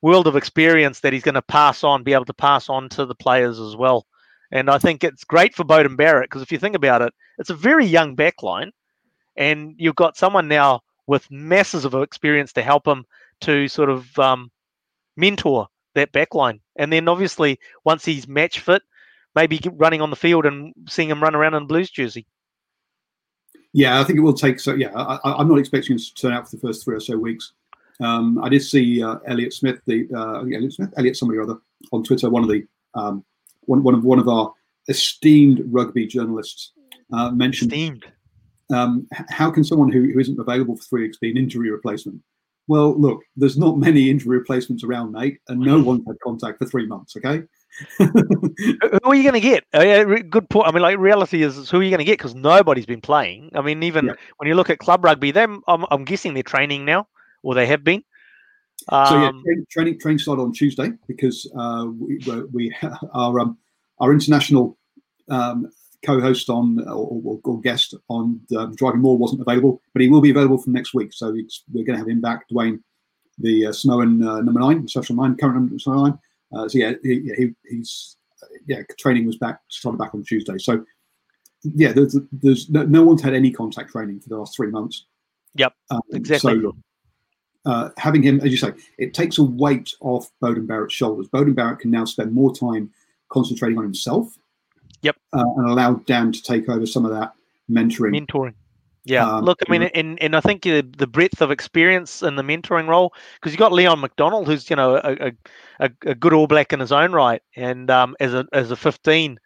world 0.00 0.26
of 0.26 0.36
experience 0.36 1.00
that 1.00 1.12
he's 1.12 1.22
going 1.22 1.36
to 1.36 1.42
pass 1.42 1.84
on, 1.84 2.02
be 2.02 2.12
able 2.12 2.24
to 2.24 2.34
pass 2.34 2.68
on 2.68 2.88
to 2.88 3.06
the 3.06 3.14
players 3.14 3.60
as 3.60 3.76
well. 3.76 4.04
And 4.50 4.68
I 4.68 4.78
think 4.78 5.04
it's 5.04 5.24
great 5.24 5.54
for 5.54 5.64
Beauden 5.64 5.96
Barrett 5.96 6.28
because 6.28 6.42
if 6.42 6.52
you 6.52 6.58
think 6.58 6.74
about 6.76 7.02
it, 7.02 7.14
it's 7.38 7.50
a 7.50 7.54
very 7.54 7.86
young 7.86 8.16
backline, 8.16 8.70
and 9.36 9.74
you've 9.78 9.94
got 9.94 10.16
someone 10.16 10.48
now 10.48 10.82
with 11.06 11.30
masses 11.30 11.84
of 11.84 11.94
experience 11.94 12.52
to 12.52 12.62
help 12.62 12.86
him 12.86 13.04
to 13.40 13.68
sort 13.68 13.90
of 13.90 14.18
um, 14.18 14.50
mentor 15.16 15.68
that 15.94 16.12
backline. 16.12 16.60
And 16.76 16.92
then 16.92 17.08
obviously 17.08 17.58
once 17.84 18.04
he's 18.04 18.28
match 18.28 18.60
fit, 18.60 18.82
maybe 19.34 19.60
running 19.72 20.00
on 20.00 20.10
the 20.10 20.16
field 20.16 20.46
and 20.46 20.72
seeing 20.88 21.10
him 21.10 21.22
run 21.22 21.34
around 21.34 21.54
in 21.54 21.66
Blues 21.66 21.90
jersey. 21.90 22.26
Yeah, 23.72 24.00
I 24.00 24.04
think 24.04 24.18
it 24.18 24.22
will 24.22 24.34
take. 24.34 24.60
So 24.60 24.74
yeah, 24.74 24.92
I, 24.94 25.18
I'm 25.24 25.48
not 25.48 25.58
expecting 25.58 25.96
to 25.96 26.14
turn 26.14 26.32
out 26.32 26.48
for 26.48 26.56
the 26.56 26.60
first 26.60 26.84
three 26.84 26.96
or 26.96 27.00
so 27.00 27.16
weeks. 27.16 27.52
Um, 28.00 28.42
I 28.42 28.48
did 28.48 28.60
see 28.62 29.02
uh, 29.02 29.16
Elliot 29.26 29.52
Smith, 29.52 29.80
the 29.86 30.08
uh, 30.14 30.40
Elliot 30.40 30.72
Smith, 30.72 30.92
Elliot 30.96 31.16
somebody 31.16 31.38
or 31.38 31.42
other 31.42 31.58
on 31.92 32.02
Twitter, 32.02 32.28
one 32.28 32.42
of 32.42 32.48
the 32.48 32.66
um, 32.94 33.24
one, 33.62 33.82
one 33.82 33.94
of 33.94 34.04
one 34.04 34.18
of 34.18 34.28
our 34.28 34.52
esteemed 34.88 35.62
rugby 35.66 36.06
journalists 36.06 36.72
uh, 37.12 37.30
mentioned 37.30 37.70
Steamed. 37.70 38.04
um, 38.72 39.06
how 39.10 39.50
can 39.50 39.64
someone 39.64 39.90
who, 39.90 40.10
who 40.12 40.18
isn't 40.18 40.40
available 40.40 40.76
for 40.76 40.82
three 40.82 41.02
weeks 41.02 41.18
be 41.18 41.30
an 41.30 41.36
injury 41.36 41.70
replacement? 41.70 42.20
Well, 42.68 42.98
look, 42.98 43.22
there's 43.36 43.58
not 43.58 43.78
many 43.78 44.10
injury 44.10 44.38
replacements 44.38 44.84
around, 44.84 45.12
mate, 45.12 45.38
and 45.48 45.60
no 45.60 45.82
one's 45.82 46.04
had 46.06 46.16
contact 46.22 46.58
for 46.58 46.66
three 46.66 46.86
months. 46.86 47.16
Okay, 47.16 47.42
who 47.98 48.08
are 49.04 49.14
you 49.14 49.22
going 49.22 49.34
to 49.34 49.40
get? 49.40 49.64
Uh, 49.72 50.04
good 50.28 50.48
point. 50.48 50.68
I 50.68 50.72
mean, 50.72 50.82
like 50.82 50.98
reality 50.98 51.42
is, 51.42 51.70
who 51.70 51.80
are 51.80 51.82
you 51.82 51.90
going 51.90 51.98
to 51.98 52.04
get? 52.04 52.18
Because 52.18 52.34
nobody's 52.34 52.86
been 52.86 53.00
playing. 53.00 53.50
I 53.54 53.62
mean, 53.62 53.82
even 53.82 54.06
yeah. 54.06 54.12
when 54.36 54.48
you 54.48 54.54
look 54.54 54.70
at 54.70 54.78
club 54.78 55.04
rugby, 55.04 55.30
them 55.30 55.62
I'm, 55.66 55.84
I'm, 55.90 56.04
guessing 56.04 56.34
they're 56.34 56.42
training 56.42 56.84
now, 56.84 57.08
or 57.42 57.54
they 57.54 57.66
have 57.66 57.82
been. 57.82 58.02
Um, 58.88 59.06
so 59.06 59.20
yeah, 59.20 59.28
um, 59.28 59.42
training 59.42 59.66
training, 59.70 60.00
training 60.00 60.18
started 60.18 60.42
on 60.42 60.52
Tuesday 60.52 60.92
because 61.06 61.50
uh, 61.56 61.86
we, 61.98 62.20
we 62.52 62.74
our 63.14 63.40
um, 63.40 63.58
our 64.00 64.12
international 64.12 64.76
um, 65.30 65.70
co-host 66.04 66.50
on 66.50 66.80
or, 66.88 67.40
or, 67.44 67.60
guest 67.60 67.94
on 68.08 68.40
um, 68.56 68.74
Driving 68.74 69.00
Maul 69.00 69.18
wasn't 69.18 69.40
available, 69.40 69.80
but 69.92 70.02
he 70.02 70.08
will 70.08 70.20
be 70.20 70.30
available 70.30 70.58
from 70.58 70.72
next 70.72 70.94
week. 70.94 71.12
So 71.12 71.30
we're 71.30 71.84
going 71.84 71.94
to 71.94 71.98
have 71.98 72.08
him 72.08 72.20
back, 72.20 72.48
Dwayne, 72.50 72.80
the 73.38 73.66
uh, 73.66 73.72
Samoan 73.72 74.22
uh, 74.22 74.40
number 74.40 74.60
nine, 74.60 74.88
social 74.88 75.16
nine, 75.16 75.36
current 75.36 75.54
number 75.54 75.76
nine. 75.86 76.18
Uh, 76.54 76.68
so 76.68 76.78
yeah, 76.78 76.92
he, 77.02 77.32
he, 77.36 77.54
he's 77.68 78.16
yeah, 78.66 78.82
training 78.98 79.26
was 79.26 79.36
back 79.36 79.60
started 79.68 79.98
back 79.98 80.14
on 80.14 80.22
Tuesday. 80.22 80.58
So 80.58 80.84
yeah, 81.62 81.92
there's, 81.92 82.16
there's 82.32 82.68
no, 82.70 82.84
no, 82.84 83.04
one's 83.04 83.22
had 83.22 83.34
any 83.34 83.50
contact 83.50 83.92
training 83.92 84.20
for 84.20 84.28
the 84.28 84.36
last 84.36 84.56
three 84.56 84.70
months. 84.70 85.06
Yep, 85.54 85.74
um, 85.90 86.00
exactly. 86.12 86.60
So 86.60 86.76
uh, 87.64 87.90
having 87.96 88.22
him, 88.22 88.40
as 88.40 88.50
you 88.50 88.56
say, 88.56 88.72
it 88.98 89.14
takes 89.14 89.38
a 89.38 89.44
weight 89.44 89.94
off 90.00 90.30
Beauden 90.42 90.66
Barrett's 90.66 90.94
shoulders. 90.94 91.28
Beauden 91.28 91.54
Barrett 91.54 91.78
can 91.78 91.90
now 91.90 92.04
spend 92.04 92.32
more 92.32 92.54
time 92.54 92.90
concentrating 93.28 93.78
on 93.78 93.84
himself. 93.84 94.36
Yep, 95.02 95.16
uh, 95.32 95.44
and 95.56 95.68
allow 95.68 95.94
Dan 95.94 96.32
to 96.32 96.42
take 96.42 96.68
over 96.68 96.86
some 96.86 97.04
of 97.04 97.12
that 97.12 97.32
mentoring. 97.70 98.18
Mentoring. 98.20 98.54
Yeah, 99.04 99.28
um, 99.28 99.44
look, 99.44 99.58
I 99.66 99.70
mean, 99.70 99.82
and, 99.82 100.22
and 100.22 100.36
I 100.36 100.40
think 100.40 100.64
uh, 100.64 100.82
the 100.96 101.08
breadth 101.08 101.42
of 101.42 101.50
experience 101.50 102.22
in 102.22 102.36
the 102.36 102.42
mentoring 102.42 102.86
role, 102.86 103.12
because 103.34 103.52
you 103.52 103.58
got 103.58 103.72
Leon 103.72 104.00
MacDonald, 104.00 104.46
who's 104.46 104.70
you 104.70 104.76
know 104.76 104.96
a, 104.96 105.32
a, 105.80 105.90
a, 106.06 106.14
good 106.14 106.32
All 106.32 106.46
Black 106.46 106.72
in 106.72 106.78
his 106.78 106.92
own 106.92 107.10
right, 107.10 107.42
and 107.56 107.90
um, 107.90 108.14
as 108.20 108.32
a 108.32 108.46
as 108.52 108.70
a 108.70 108.76
15, 108.76 109.40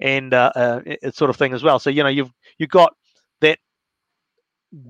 and 0.00 0.34
uh, 0.34 0.50
uh, 0.56 0.80
sort 1.12 1.30
of 1.30 1.36
thing 1.36 1.52
as 1.52 1.62
well. 1.62 1.78
So 1.78 1.88
you 1.88 2.02
know 2.02 2.08
you've 2.08 2.32
you've 2.58 2.70
got 2.70 2.94
that 3.42 3.60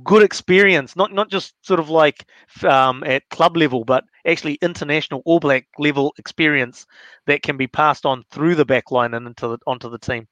good 0.02 0.22
experience, 0.22 0.96
not 0.96 1.12
not 1.12 1.28
just 1.28 1.52
sort 1.60 1.78
of 1.78 1.90
like 1.90 2.26
um, 2.64 3.04
at 3.04 3.28
club 3.28 3.54
level, 3.54 3.84
but 3.84 4.04
actually 4.26 4.54
international 4.62 5.20
All 5.26 5.40
Black 5.40 5.66
level 5.78 6.14
experience 6.16 6.86
that 7.26 7.42
can 7.42 7.58
be 7.58 7.66
passed 7.66 8.06
on 8.06 8.24
through 8.30 8.54
the 8.54 8.64
back 8.64 8.90
line 8.90 9.12
and 9.12 9.26
into 9.26 9.48
the, 9.48 9.58
onto 9.66 9.90
the 9.90 9.98
team 9.98 10.26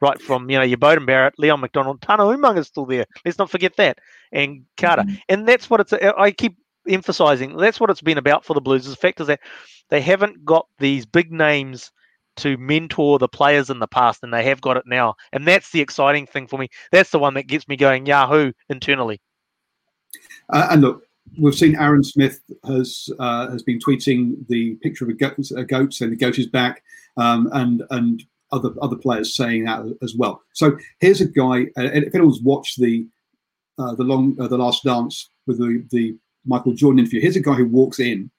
right 0.00 0.20
from 0.20 0.50
you 0.50 0.58
know 0.58 0.64
your 0.64 0.78
Beauden 0.78 1.06
Barrett, 1.06 1.38
Leon 1.38 1.60
MacDonald, 1.60 2.02
Tana 2.02 2.22
Umaga 2.24 2.58
is 2.58 2.66
still 2.66 2.86
there. 2.86 3.06
Let's 3.24 3.38
not 3.38 3.50
forget 3.50 3.76
that, 3.76 3.98
and 4.32 4.64
Carter. 4.76 5.02
Mm-hmm. 5.02 5.14
And 5.28 5.48
that's 5.48 5.70
what 5.70 5.80
it's. 5.80 5.92
I 5.92 6.30
keep 6.30 6.56
emphasizing. 6.88 7.56
That's 7.56 7.80
what 7.80 7.90
it's 7.90 8.02
been 8.02 8.18
about 8.18 8.44
for 8.44 8.54
the 8.54 8.60
Blues. 8.60 8.84
The 8.86 8.96
fact 8.96 9.20
is 9.20 9.26
that 9.26 9.40
they 9.88 10.00
haven't 10.00 10.44
got 10.44 10.66
these 10.78 11.06
big 11.06 11.32
names 11.32 11.90
to 12.36 12.56
mentor 12.58 13.18
the 13.18 13.28
players 13.28 13.70
in 13.70 13.78
the 13.78 13.86
past, 13.86 14.22
and 14.22 14.32
they 14.32 14.44
have 14.44 14.60
got 14.60 14.76
it 14.76 14.84
now. 14.86 15.14
And 15.32 15.46
that's 15.46 15.70
the 15.70 15.80
exciting 15.80 16.26
thing 16.26 16.46
for 16.46 16.58
me. 16.58 16.68
That's 16.92 17.10
the 17.10 17.18
one 17.18 17.34
that 17.34 17.46
gets 17.46 17.66
me 17.66 17.76
going 17.76 18.06
Yahoo 18.06 18.52
internally. 18.68 19.20
Uh, 20.50 20.68
and 20.70 20.82
look, 20.82 21.06
we've 21.38 21.54
seen 21.54 21.76
Aaron 21.76 22.04
Smith 22.04 22.40
has 22.66 23.08
uh, 23.18 23.50
has 23.50 23.62
been 23.62 23.78
tweeting 23.78 24.46
the 24.48 24.74
picture 24.76 25.04
of 25.04 25.10
a 25.10 25.14
goat, 25.14 25.50
a 25.56 25.64
goat 25.64 25.94
saying 25.94 26.10
the 26.10 26.16
goat 26.16 26.38
is 26.38 26.46
back, 26.46 26.82
um, 27.16 27.48
and 27.52 27.82
and 27.90 28.22
other 28.52 28.70
other 28.80 28.96
players 28.96 29.34
saying 29.34 29.64
that 29.64 29.84
as 30.02 30.14
well. 30.14 30.42
So 30.52 30.76
here's 31.00 31.20
a 31.20 31.26
guy. 31.26 31.64
Uh, 31.76 31.90
if 31.92 32.14
anyone's 32.14 32.42
watched 32.42 32.80
the 32.80 33.06
uh, 33.78 33.94
the 33.94 34.04
long 34.04 34.36
uh, 34.40 34.48
the 34.48 34.58
last 34.58 34.84
dance 34.84 35.30
with 35.46 35.58
the 35.58 35.84
the 35.90 36.16
Michael 36.44 36.74
Jordan 36.74 37.00
interview, 37.00 37.20
here's 37.20 37.36
a 37.36 37.40
guy 37.40 37.54
who 37.54 37.66
walks 37.66 37.98
in, 37.98 38.30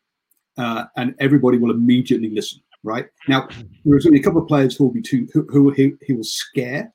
uh, 0.58 0.86
and 0.96 1.16
everybody 1.20 1.58
will 1.58 1.72
immediately 1.72 2.30
listen. 2.30 2.62
Right 2.84 3.08
now, 3.28 3.50
there's 3.84 4.06
only 4.06 4.20
a 4.20 4.24
couple 4.24 4.42
of 4.42 4.48
players 4.48 4.76
who 4.76 4.86
will 4.86 4.94
be 4.94 5.02
too 5.02 5.28
who, 5.34 5.46
who 5.50 5.72
he, 5.72 5.94
he 6.06 6.14
will 6.14 6.24
scare. 6.24 6.94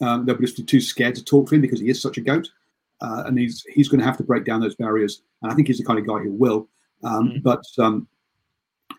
Um, 0.00 0.26
they'll 0.26 0.36
just 0.36 0.56
be 0.56 0.62
too 0.62 0.80
scared 0.80 1.14
to 1.16 1.24
talk 1.24 1.48
to 1.48 1.54
him 1.54 1.62
because 1.62 1.80
he 1.80 1.88
is 1.88 2.00
such 2.00 2.18
a 2.18 2.20
goat, 2.20 2.48
uh, 3.00 3.24
and 3.26 3.38
he's 3.38 3.64
he's 3.72 3.88
going 3.88 4.00
to 4.00 4.06
have 4.06 4.18
to 4.18 4.24
break 4.24 4.44
down 4.44 4.60
those 4.60 4.76
barriers. 4.76 5.22
And 5.42 5.50
I 5.50 5.54
think 5.54 5.68
he's 5.68 5.78
the 5.78 5.84
kind 5.84 5.98
of 5.98 6.06
guy 6.06 6.18
who 6.18 6.32
will. 6.32 6.68
Um, 7.02 7.28
mm. 7.28 7.42
But 7.42 7.64
um, 7.78 8.06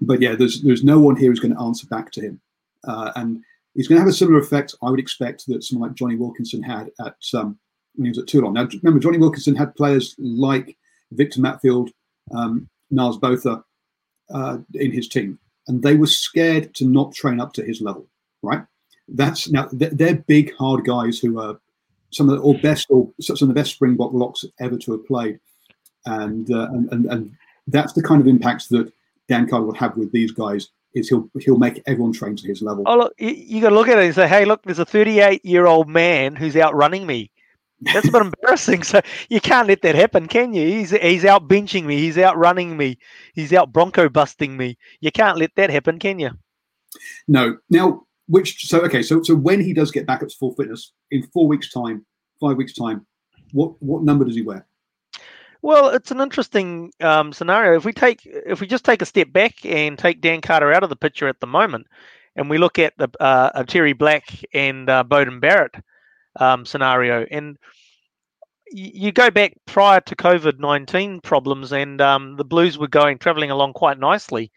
but 0.01 0.21
yeah, 0.21 0.35
there's 0.35 0.61
there's 0.61 0.83
no 0.83 0.99
one 0.99 1.15
here 1.15 1.29
who's 1.29 1.39
going 1.39 1.55
to 1.55 1.61
answer 1.61 1.87
back 1.87 2.11
to 2.13 2.21
him. 2.21 2.41
Uh, 2.85 3.11
and 3.15 3.41
he's 3.73 3.87
going 3.87 3.97
to 3.97 4.01
have 4.01 4.09
a 4.09 4.13
similar 4.13 4.39
effect, 4.39 4.75
I 4.81 4.89
would 4.89 4.99
expect, 4.99 5.45
that 5.47 5.63
someone 5.63 5.89
like 5.89 5.97
Jonny 5.97 6.15
Wilkinson 6.15 6.61
had 6.61 6.91
at 7.05 7.15
um, 7.33 7.57
when 7.95 8.05
he 8.05 8.09
was 8.09 8.19
at 8.19 8.27
Toulon. 8.27 8.53
Now, 8.53 8.67
remember, 8.83 8.99
Jonny 8.99 9.17
Wilkinson 9.17 9.55
had 9.55 9.75
players 9.75 10.15
like 10.17 10.77
Victor 11.11 11.39
Matfield, 11.39 11.89
um, 12.35 12.69
Niles 12.91 13.17
Botha 13.17 13.63
uh, 14.33 14.57
in 14.73 14.91
his 14.91 15.07
team, 15.07 15.39
and 15.67 15.81
they 15.81 15.95
were 15.95 16.07
scared 16.07 16.73
to 16.75 16.85
not 16.85 17.13
train 17.13 17.39
up 17.39 17.53
to 17.53 17.63
his 17.63 17.81
level, 17.81 18.07
right? 18.41 18.63
That's 19.07 19.49
now 19.49 19.69
they're 19.71 20.15
big, 20.27 20.53
hard 20.55 20.85
guys 20.85 21.19
who 21.19 21.39
are 21.39 21.59
some 22.11 22.29
of 22.29 22.35
the 22.35 22.41
or 22.41 22.55
best 22.59 22.87
or 22.89 23.09
some 23.21 23.35
of 23.35 23.47
the 23.47 23.59
best 23.59 23.71
Springbok 23.73 24.11
locks 24.13 24.43
ever 24.59 24.77
to 24.77 24.91
have 24.93 25.05
played, 25.05 25.39
and 26.05 26.51
uh, 26.51 26.67
and, 26.71 26.91
and 26.91 27.05
and 27.05 27.37
that's 27.67 27.93
the 27.93 28.03
kind 28.03 28.19
of 28.19 28.27
impact 28.27 28.69
that 28.69 28.91
Dan 29.29 29.47
Carter 29.47 29.65
will 29.65 29.73
have 29.75 29.95
with 29.95 30.11
these 30.11 30.31
guys 30.31 30.69
is 30.93 31.09
he'll 31.09 31.29
he'll 31.39 31.57
make 31.57 31.81
everyone 31.85 32.13
train 32.13 32.35
to 32.35 32.47
his 32.47 32.61
level. 32.61 32.83
Oh 32.85 32.97
look, 32.97 33.13
you, 33.17 33.29
you 33.29 33.61
got 33.61 33.69
to 33.69 33.75
look 33.75 33.87
at 33.87 33.97
it 33.97 34.05
and 34.05 34.15
say, 34.15 34.27
hey, 34.27 34.45
look, 34.45 34.63
there's 34.63 34.79
a 34.79 34.85
38 34.85 35.43
year 35.45 35.65
old 35.67 35.87
man 35.87 36.35
who's 36.35 36.55
outrunning 36.55 37.05
me. 37.05 37.31
That's 37.81 38.07
a 38.07 38.11
bit 38.11 38.21
embarrassing. 38.41 38.83
So 38.83 39.01
you 39.29 39.39
can't 39.39 39.67
let 39.67 39.81
that 39.83 39.95
happen, 39.95 40.27
can 40.27 40.53
you? 40.53 40.67
He's 40.67 40.91
he's 40.91 41.25
out 41.25 41.47
benching 41.47 41.85
me. 41.85 41.97
He's 41.97 42.17
outrunning 42.17 42.77
me. 42.77 42.97
He's 43.33 43.53
out 43.53 43.71
bronco 43.71 44.09
busting 44.09 44.57
me. 44.57 44.77
You 44.99 45.11
can't 45.11 45.37
let 45.37 45.55
that 45.55 45.69
happen, 45.69 45.99
can 45.99 46.19
you? 46.19 46.31
No. 47.27 47.57
Now, 47.69 48.05
which 48.27 48.67
so 48.67 48.81
okay, 48.81 49.03
so 49.03 49.21
so 49.23 49.35
when 49.35 49.61
he 49.61 49.73
does 49.73 49.91
get 49.91 50.05
back 50.05 50.23
up 50.23 50.29
to 50.29 50.35
full 50.35 50.55
fitness 50.55 50.93
in 51.11 51.23
four 51.27 51.47
weeks' 51.47 51.71
time, 51.71 52.05
five 52.39 52.57
weeks' 52.57 52.73
time, 52.73 53.05
what 53.51 53.81
what 53.81 54.03
number 54.03 54.25
does 54.25 54.35
he 54.35 54.41
wear? 54.41 54.65
Well, 55.61 55.89
it's 55.89 56.11
an 56.11 56.21
interesting 56.21 56.91
um, 57.01 57.33
scenario. 57.33 57.77
If 57.77 57.85
we 57.85 57.93
take, 57.93 58.21
if 58.25 58.61
we 58.61 58.67
just 58.67 58.85
take 58.85 59.01
a 59.01 59.05
step 59.05 59.31
back 59.31 59.65
and 59.65 59.97
take 59.97 60.21
Dan 60.21 60.41
Carter 60.41 60.71
out 60.73 60.83
of 60.83 60.89
the 60.89 60.95
picture 60.95 61.27
at 61.27 61.39
the 61.39 61.47
moment, 61.47 61.87
and 62.35 62.49
we 62.49 62.57
look 62.57 62.79
at 62.79 62.93
the 62.97 63.09
uh, 63.19 63.63
Terry 63.63 63.93
Black 63.93 64.29
and 64.53 64.89
uh, 64.89 65.03
Beauden 65.03 65.41
Barrett 65.41 65.75
um, 66.39 66.65
scenario, 66.65 67.25
and 67.31 67.57
you 68.71 69.11
go 69.11 69.31
back 69.31 69.53
prior 69.65 70.01
to 70.01 70.15
COVID 70.15 70.59
nineteen 70.59 71.21
problems, 71.21 71.71
and 71.71 71.99
um, 72.01 72.35
the 72.35 72.45
Blues 72.45 72.77
were 72.77 72.87
going 72.87 73.17
traveling 73.17 73.49
along 73.49 73.73
quite 73.73 73.99
nicely, 73.99 74.51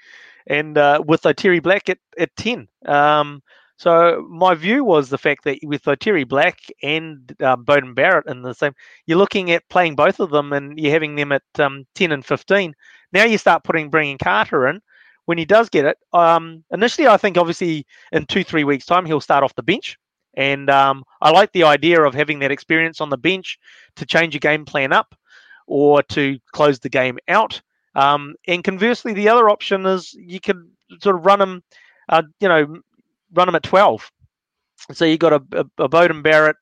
and 0.47 0.77
uh, 0.77 1.03
with 1.07 1.23
Terry 1.37 1.61
Black 1.61 1.89
at 1.89 1.99
at 2.19 2.35
ten. 2.37 2.69
Um, 2.85 3.43
so 3.81 4.27
my 4.29 4.55
view 4.55 4.85
was 4.85 5.09
the 5.09 5.17
fact 5.17 5.45
that 5.45 5.57
with 5.63 5.89
Terry 6.01 6.25
Black 6.25 6.59
and 6.83 7.35
um, 7.41 7.65
Beauden 7.65 7.95
Barrett 7.95 8.27
in 8.27 8.43
the 8.43 8.53
same, 8.53 8.75
you're 9.07 9.17
looking 9.17 9.51
at 9.53 9.67
playing 9.71 9.97
both 9.97 10.21
of 10.21 10.29
them 10.29 10.53
and 10.53 10.79
you're 10.79 10.93
having 10.93 11.17
them 11.17 11.33
at 11.33 11.41
um, 11.59 11.87
10 11.95 12.13
and 12.13 12.23
15. 12.23 12.75
Now 13.15 13.25
you 13.25 13.39
start 13.39 13.65
putting 13.65 13.89
bringing 13.89 14.19
Carter 14.19 14.69
in 14.69 14.83
when 15.25 15.39
he 15.39 15.47
does 15.47 15.71
get 15.71 15.87
it. 15.87 15.97
Um, 16.13 16.63
initially, 16.71 17.09
I 17.09 17.17
think 17.17 17.39
obviously 17.39 17.87
in 18.13 18.27
two 18.27 18.45
three 18.45 18.65
weeks 18.65 18.85
time 18.85 19.07
he'll 19.07 19.19
start 19.19 19.43
off 19.43 19.55
the 19.55 19.63
bench, 19.63 19.97
and 20.35 20.69
um, 20.69 21.03
I 21.23 21.31
like 21.31 21.53
the 21.53 21.65
idea 21.65 22.03
of 22.03 22.13
having 22.13 22.41
that 22.41 22.51
experience 22.51 23.01
on 23.01 23.09
the 23.09 23.17
bench 23.17 23.59
to 23.97 24.05
change 24.05 24.37
a 24.37 24.41
game 24.41 24.67
plan 24.67 24.93
up 24.93 25.15
or 25.67 26.03
to 26.03 26.39
close 26.53 26.81
the 26.81 26.91
game 26.91 27.17
out. 27.29 27.63
Um, 27.95 28.35
and 28.47 28.63
conversely, 28.63 29.15
the 29.15 29.31
other 29.31 29.49
option 29.49 29.87
is 29.87 30.13
you 30.13 30.39
could 30.39 30.71
sort 31.01 31.17
of 31.17 31.25
run 31.25 31.41
him. 31.41 31.63
Uh, 32.11 32.25
you 32.41 32.49
know, 32.49 32.83
run 33.33 33.47
them 33.47 33.55
at 33.55 33.63
12. 33.63 34.11
So 34.93 35.05
you've 35.05 35.19
got 35.19 35.33
a, 35.33 35.43
a, 35.53 35.85
a 35.85 35.89
Beauden 35.89 36.23
Barrett 36.23 36.57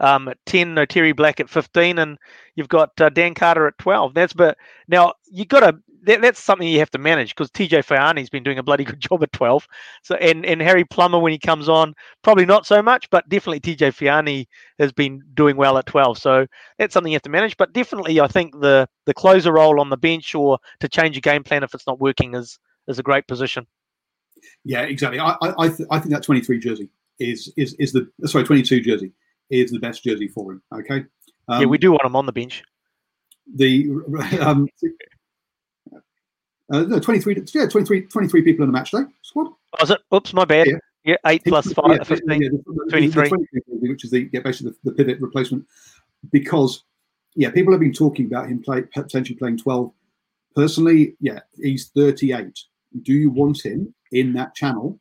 um, 0.00 0.28
at 0.28 0.38
10, 0.46 0.74
no 0.74 0.84
Terry 0.84 1.12
Black 1.12 1.40
at 1.40 1.50
15, 1.50 1.98
and 1.98 2.18
you've 2.54 2.68
got 2.68 2.90
uh, 3.00 3.08
Dan 3.08 3.34
Carter 3.34 3.66
at 3.66 3.78
12. 3.78 4.14
That's 4.14 4.32
but 4.32 4.56
now 4.88 5.14
you've 5.30 5.48
got 5.48 5.60
to 5.60 5.78
that, 6.04 6.20
that's 6.20 6.40
something 6.40 6.68
you 6.68 6.78
have 6.78 6.90
to 6.90 6.98
manage 6.98 7.34
because 7.34 7.50
TJ 7.50 7.84
Faiane's 7.84 8.30
been 8.30 8.42
doing 8.42 8.58
a 8.58 8.62
bloody 8.62 8.84
good 8.84 9.00
job 9.10 9.22
at 9.22 9.32
12. 9.32 9.66
So 10.02 10.14
and 10.16 10.44
and 10.44 10.60
Harry 10.60 10.84
Plummer 10.84 11.18
when 11.18 11.32
he 11.32 11.38
comes 11.38 11.68
on, 11.68 11.94
probably 12.22 12.46
not 12.46 12.66
so 12.66 12.82
much, 12.82 13.08
but 13.10 13.28
definitely 13.28 13.60
TJ 13.60 13.94
Faiane 13.94 14.46
has 14.78 14.92
been 14.92 15.22
doing 15.34 15.56
well 15.56 15.78
at 15.78 15.86
12. 15.86 16.18
So 16.18 16.46
that's 16.78 16.92
something 16.92 17.12
you 17.12 17.16
have 17.16 17.22
to 17.22 17.30
manage. 17.30 17.56
But 17.56 17.72
definitely, 17.72 18.20
I 18.20 18.28
think 18.28 18.60
the 18.60 18.88
the 19.06 19.14
closer 19.14 19.52
role 19.52 19.80
on 19.80 19.90
the 19.90 19.96
bench 19.96 20.34
or 20.34 20.58
to 20.80 20.88
change 20.88 21.16
a 21.16 21.20
game 21.20 21.42
plan 21.42 21.62
if 21.62 21.74
it's 21.74 21.86
not 21.86 22.00
working 22.00 22.34
is 22.34 22.58
is 22.88 22.98
a 22.98 23.02
great 23.02 23.26
position. 23.26 23.66
Yeah, 24.64 24.82
exactly. 24.82 25.20
I 25.20 25.36
I, 25.40 25.68
th- 25.68 25.88
I 25.90 25.98
think 25.98 26.14
that 26.14 26.22
23 26.22 26.58
jersey 26.58 26.88
is 27.18 27.52
is 27.56 27.74
is 27.74 27.92
the 27.92 28.10
sorry 28.26 28.44
22 28.44 28.80
jersey 28.80 29.12
is 29.50 29.70
the 29.70 29.78
best 29.78 30.02
jersey 30.04 30.28
for 30.28 30.52
him. 30.52 30.62
Okay. 30.72 31.04
Um, 31.48 31.60
yeah, 31.60 31.66
we 31.66 31.78
do 31.78 31.92
want 31.92 32.04
him 32.04 32.16
on 32.16 32.26
the 32.26 32.32
bench. 32.32 32.62
The 33.54 33.90
um, 34.40 34.68
uh, 36.72 36.80
no, 36.82 36.98
23, 36.98 37.44
yeah, 37.52 37.66
23, 37.66 38.02
23 38.02 38.42
people 38.42 38.64
in 38.64 38.70
the 38.70 38.72
match 38.72 38.90
day 38.90 39.02
squad. 39.22 39.48
Was 39.80 39.90
oh, 39.90 39.94
it? 39.94 40.00
Oops, 40.14 40.32
my 40.32 40.44
bad. 40.44 40.66
Yeah, 40.66 40.76
yeah 41.04 41.16
8 41.26 41.44
plus 41.44 41.72
5, 41.72 41.84
yeah, 41.90 42.02
15, 42.02 42.42
yeah, 42.42 42.48
the, 42.48 42.86
23. 42.90 43.28
The, 43.28 43.46
the 43.80 43.88
which 43.88 44.04
is 44.04 44.10
the, 44.10 44.30
yeah, 44.32 44.40
basically 44.40 44.72
the, 44.82 44.90
the, 44.90 44.96
pivot 44.96 45.20
replacement. 45.20 45.66
Because, 46.32 46.84
yeah, 47.36 47.50
people 47.50 47.72
have 47.72 47.80
been 47.80 47.92
talking 47.92 48.26
about 48.26 48.48
him 48.48 48.62
play, 48.62 48.82
potentially 48.82 49.36
playing 49.36 49.58
12. 49.58 49.92
Personally, 50.56 51.16
yeah, 51.20 51.40
he's 51.60 51.88
38. 51.88 52.58
Do 53.02 53.12
you 53.12 53.28
want 53.28 53.62
him 53.62 53.94
in 54.14 54.32
that 54.32 54.54
channel 54.54 54.98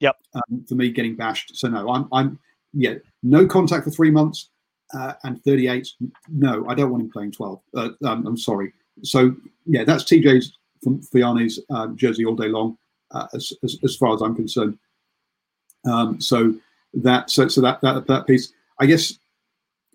Yep. 0.00 0.16
Um, 0.34 0.64
for 0.66 0.74
me, 0.74 0.90
getting 0.90 1.14
bashed. 1.14 1.56
So 1.56 1.68
no, 1.68 1.88
I'm 1.90 2.08
I'm 2.12 2.38
yeah, 2.72 2.94
no 3.22 3.46
contact 3.46 3.84
for 3.84 3.90
three 3.90 4.10
months 4.10 4.50
uh, 4.94 5.14
and 5.24 5.42
38. 5.44 5.86
No, 6.28 6.66
I 6.68 6.74
don't 6.74 6.90
want 6.90 7.02
him 7.02 7.10
playing 7.10 7.32
12. 7.32 7.60
Uh, 7.74 7.88
um, 8.04 8.26
I'm 8.26 8.36
sorry. 8.36 8.72
So 9.02 9.34
yeah, 9.66 9.84
that's 9.84 10.04
TJ's 10.04 10.56
Faiane's 11.12 11.60
um, 11.70 11.96
jersey 11.96 12.24
all 12.24 12.34
day 12.34 12.48
long, 12.48 12.78
uh, 13.10 13.26
as, 13.34 13.52
as, 13.62 13.78
as 13.84 13.96
far 13.96 14.14
as 14.14 14.22
I'm 14.22 14.34
concerned. 14.34 14.78
Um, 15.86 16.20
so 16.20 16.54
that 16.94 17.30
so 17.30 17.48
so 17.48 17.60
that 17.60 17.80
that 17.82 18.06
that 18.06 18.26
piece. 18.26 18.52
I 18.78 18.86
guess 18.86 19.18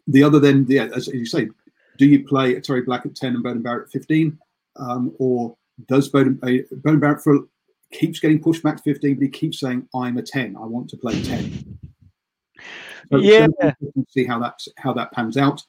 the 0.07 0.21
other 0.21 0.39
then, 0.39 0.67
yeah, 0.69 0.87
as, 0.95 1.07
you 1.07 1.25
say, 1.25 1.49
do 1.97 2.05
you 2.05 2.23
play 2.27 2.59
Terry 2.59 2.83
Black 2.83 3.07
at 3.07 3.15
10 3.15 3.35
and 3.35 3.43
Beauden 3.43 3.63
Barrett 3.63 3.87
at 3.87 3.91
15, 3.91 4.37
um, 4.75 5.11
or 5.17 5.57
does 5.87 6.11
Beauden, 6.11 6.37
uh, 6.43 6.63
Beauden 6.75 6.99
Barrett 6.99 7.23
for 7.23 7.47
keeps 7.91 8.19
getting 8.19 8.41
pushed 8.41 8.63
back 8.63 8.77
to 8.77 8.83
15, 8.83 9.15
but 9.15 9.23
he 9.23 9.29
keeps 9.29 9.59
saying, 9.59 9.87
"I'm 9.95 10.17
a 10.17 10.21
10. 10.21 10.55
I 10.57 10.65
want 10.65 10.89
to 10.89 10.97
play 10.97 11.21
10." 11.21 11.79
So, 13.11 13.17
yeah, 13.17 13.47
see 14.09 14.25
how 14.25 14.39
that 14.39 14.59
how 14.77 14.93
that 14.93 15.11
pans 15.11 15.37
out. 15.37 15.61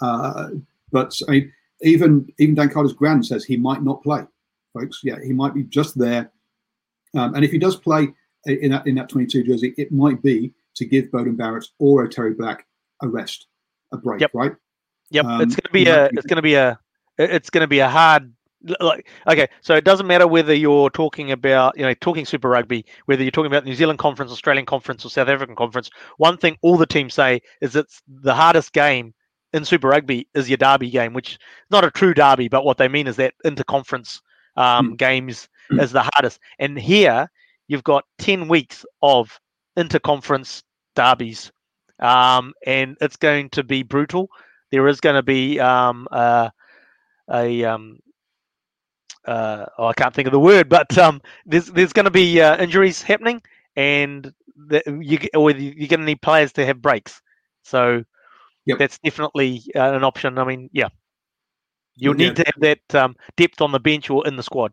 Uh, 0.00 0.50
but 0.92 1.18
I 1.28 1.30
mean, 1.32 1.52
even 1.82 2.32
even 2.38 2.54
Dan 2.54 2.70
Carter's 2.70 2.92
grand 2.92 3.26
says 3.26 3.44
he 3.44 3.56
might 3.56 3.82
not 3.82 4.02
play, 4.02 4.22
folks. 4.72 5.00
Yeah, 5.02 5.16
he 5.22 5.32
might 5.32 5.54
be 5.54 5.64
just 5.64 5.98
there. 5.98 6.30
Um, 7.16 7.34
and 7.34 7.44
if 7.44 7.50
he 7.50 7.58
does 7.58 7.76
play 7.76 8.08
in 8.46 8.70
that 8.70 8.86
in 8.86 8.94
that 8.96 9.08
22 9.08 9.44
jersey, 9.44 9.74
it 9.76 9.92
might 9.92 10.22
be 10.22 10.52
to 10.76 10.84
give 10.84 11.06
Beauden 11.06 11.36
Barrett 11.36 11.66
or 11.78 12.04
a 12.04 12.08
Terry 12.08 12.34
Black 12.34 12.66
a 13.02 13.08
rest, 13.08 13.46
a 13.92 13.96
break, 13.96 14.20
yep. 14.20 14.30
right? 14.34 14.52
Yep, 15.10 15.24
um, 15.24 15.40
it's 15.40 15.56
going 15.56 15.64
to 15.64 15.72
be 15.72 15.86
a 15.88 16.06
it's 16.06 16.26
going 16.26 16.36
to 16.36 16.42
be 16.42 16.54
a 16.54 16.78
it's 17.18 17.50
going 17.50 17.62
to 17.62 17.68
be 17.68 17.80
a 17.80 17.88
hard 17.88 18.32
like 18.80 19.08
okay 19.26 19.48
so 19.62 19.74
it 19.74 19.84
doesn't 19.84 20.06
matter 20.06 20.26
whether 20.26 20.54
you're 20.54 20.90
talking 20.90 21.32
about 21.32 21.76
you 21.76 21.82
know 21.82 21.94
talking 21.94 22.26
super 22.26 22.48
rugby 22.48 22.84
whether 23.06 23.22
you're 23.22 23.30
talking 23.30 23.50
about 23.50 23.64
new 23.64 23.74
zealand 23.74 23.98
conference 23.98 24.30
australian 24.30 24.66
conference 24.66 25.04
or 25.04 25.08
south 25.08 25.28
african 25.28 25.56
conference 25.56 25.90
one 26.18 26.36
thing 26.36 26.56
all 26.62 26.76
the 26.76 26.86
teams 26.86 27.14
say 27.14 27.40
is 27.60 27.74
it's 27.74 28.02
the 28.06 28.34
hardest 28.34 28.72
game 28.72 29.14
in 29.52 29.64
super 29.64 29.88
rugby 29.88 30.28
is 30.34 30.48
your 30.48 30.58
derby 30.58 30.90
game 30.90 31.14
which 31.14 31.32
is 31.32 31.38
not 31.70 31.84
a 31.84 31.90
true 31.90 32.12
derby 32.12 32.48
but 32.48 32.64
what 32.64 32.76
they 32.76 32.88
mean 32.88 33.06
is 33.06 33.16
that 33.16 33.34
interconference 33.46 34.20
um, 34.56 34.92
mm. 34.92 34.96
games 34.98 35.48
mm. 35.72 35.82
is 35.82 35.92
the 35.92 36.06
hardest 36.14 36.38
and 36.58 36.78
here 36.78 37.30
you've 37.68 37.84
got 37.84 38.04
10 38.18 38.46
weeks 38.46 38.84
of 39.00 39.40
interconference 39.78 40.62
derbies 40.94 41.50
um, 42.00 42.52
and 42.66 42.96
it's 43.00 43.16
going 43.16 43.48
to 43.50 43.64
be 43.64 43.82
brutal 43.82 44.28
there 44.70 44.86
is 44.86 45.00
going 45.00 45.16
to 45.16 45.22
be 45.22 45.58
um, 45.58 46.06
uh, 46.10 46.50
a 47.32 47.64
um, 47.64 47.98
uh, 49.26 49.66
oh, 49.78 49.86
I 49.86 49.92
can't 49.94 50.14
think 50.14 50.26
of 50.26 50.32
the 50.32 50.40
word, 50.40 50.68
but 50.68 50.96
um, 50.98 51.20
there's 51.46 51.66
there's 51.66 51.92
going 51.92 52.04
to 52.04 52.10
be 52.10 52.40
uh, 52.40 52.56
injuries 52.62 53.02
happening, 53.02 53.42
and 53.76 54.32
the, 54.56 54.82
you 55.02 55.18
or 55.34 55.50
you're 55.50 55.88
going 55.88 56.00
to 56.00 56.06
need 56.06 56.22
players 56.22 56.52
to 56.54 56.66
have 56.66 56.80
breaks. 56.80 57.20
So 57.62 58.04
yep. 58.66 58.78
that's 58.78 58.98
definitely 58.98 59.62
uh, 59.74 59.92
an 59.92 60.04
option. 60.04 60.38
I 60.38 60.44
mean, 60.44 60.70
yeah, 60.72 60.88
you'll 61.96 62.20
yeah. 62.20 62.28
need 62.28 62.36
to 62.36 62.44
have 62.44 62.60
that 62.60 62.94
um, 62.94 63.16
depth 63.36 63.60
on 63.60 63.72
the 63.72 63.80
bench 63.80 64.10
or 64.10 64.26
in 64.26 64.36
the 64.36 64.42
squad. 64.42 64.72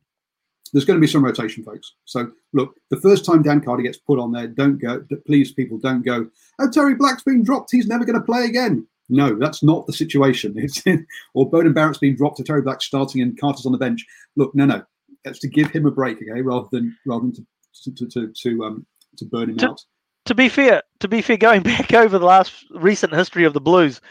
There's 0.73 0.85
going 0.85 0.97
to 0.97 1.01
be 1.01 1.07
some 1.07 1.23
rotation, 1.23 1.63
folks. 1.63 1.93
So 2.05 2.29
look, 2.53 2.75
the 2.89 2.99
first 2.99 3.25
time 3.25 3.41
Dan 3.41 3.61
Carter 3.61 3.83
gets 3.83 3.97
put 3.97 4.19
on 4.19 4.31
there, 4.31 4.47
don't 4.47 4.77
go. 4.77 5.05
Please, 5.25 5.53
people, 5.53 5.77
don't 5.77 6.03
go. 6.03 6.27
Oh, 6.59 6.69
Terry 6.69 6.95
Black's 6.95 7.23
been 7.23 7.43
dropped. 7.43 7.71
He's 7.71 7.87
never 7.87 8.05
going 8.05 8.19
to 8.19 8.25
play 8.25 8.45
again. 8.45 8.85
No, 9.09 9.37
that's 9.37 9.63
not 9.63 9.87
the 9.87 9.93
situation. 9.93 10.53
It's 10.57 10.81
in, 10.81 11.05
or 11.33 11.49
Beauden 11.49 11.73
Barrett's 11.73 11.97
been 11.97 12.15
dropped 12.15 12.37
to 12.37 12.43
Terry 12.43 12.61
Black 12.61 12.81
starting 12.81 13.21
and 13.21 13.39
Carter's 13.39 13.65
on 13.65 13.71
the 13.71 13.77
bench. 13.77 14.05
Look, 14.35 14.53
no, 14.53 14.65
no, 14.65 14.83
that's 15.23 15.39
to 15.39 15.47
give 15.47 15.71
him 15.71 15.85
a 15.85 15.91
break, 15.91 16.17
okay, 16.17 16.41
rather 16.41 16.67
than 16.71 16.95
rather 17.05 17.21
than 17.23 17.33
to 17.33 17.93
to 17.95 18.07
to, 18.07 18.33
to 18.33 18.63
um 18.63 18.85
to 19.17 19.25
burn 19.25 19.49
him 19.49 19.57
to, 19.57 19.69
out. 19.69 19.81
To 20.25 20.35
be 20.35 20.49
fair, 20.49 20.83
to 20.99 21.07
be 21.07 21.21
fair, 21.21 21.37
going 21.37 21.63
back 21.63 21.93
over 21.93 22.19
the 22.19 22.25
last 22.25 22.65
recent 22.71 23.13
history 23.13 23.45
of 23.45 23.53
the 23.53 23.61
Blues, 23.61 24.01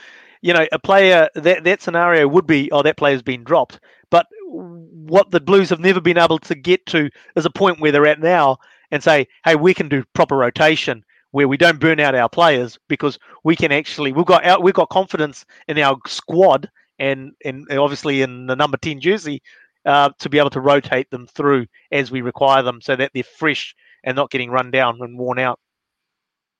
you 0.41 0.53
know, 0.53 0.67
a 0.73 0.79
player 0.79 1.29
that 1.35 1.65
that 1.65 1.83
scenario 1.83 2.27
would 2.29 2.47
be, 2.47 2.71
oh, 2.73 2.83
that 2.83 2.97
player's 2.97 3.23
been 3.23 3.45
dropped. 3.45 3.81
But 4.11 4.27
what 4.47 5.31
the 5.31 5.41
Blues 5.41 5.71
have 5.71 5.81
never 5.81 6.01
been 6.01 6.19
able 6.19 6.39
to 6.39 6.55
get 6.55 6.87
to 6.87 7.11
is 7.35 7.45
a 7.45 7.51
point 7.51 7.81
where 7.81 7.93
they're 7.93 8.07
at 8.07 8.21
now 8.21 8.59
and 8.91 9.03
say, 9.03 9.27
hey, 9.45 9.57
we 9.57 9.75
can 9.75 9.89
do 9.89 10.05
proper 10.15 10.37
rotation 10.37 11.05
where 11.33 11.49
we 11.49 11.57
don't 11.57 11.81
burn 11.81 12.01
out 12.01 12.15
our 12.15 12.29
players 12.29 12.79
because 12.89 13.19
we 13.45 13.57
can 13.57 13.73
actually 13.73 14.13
we've 14.13 14.27
got 14.27 14.63
we've 14.63 14.75
got 14.75 14.89
confidence 14.89 15.45
in 15.69 15.79
our 15.79 15.99
squad 16.07 16.71
and 16.99 17.33
and 17.45 17.67
obviously 17.73 18.23
in 18.23 18.47
the 18.47 18.57
number 18.57 18.77
10 18.77 19.01
jersey 19.01 19.43
uh, 19.87 20.11
to 20.19 20.29
be 20.29 20.39
able 20.39 20.51
to 20.51 20.61
rotate 20.61 21.11
them 21.11 21.27
through 21.29 21.67
as 21.93 22.11
we 22.11 22.21
require 22.21 22.63
them 22.63 22.81
so 22.81 22.97
that 22.97 23.13
they're 23.15 23.23
fresh 23.23 23.75
and 24.05 24.17
not 24.17 24.31
getting 24.31 24.51
run 24.51 24.71
down 24.71 24.99
and 25.01 25.19
worn 25.19 25.39
out. 25.39 25.61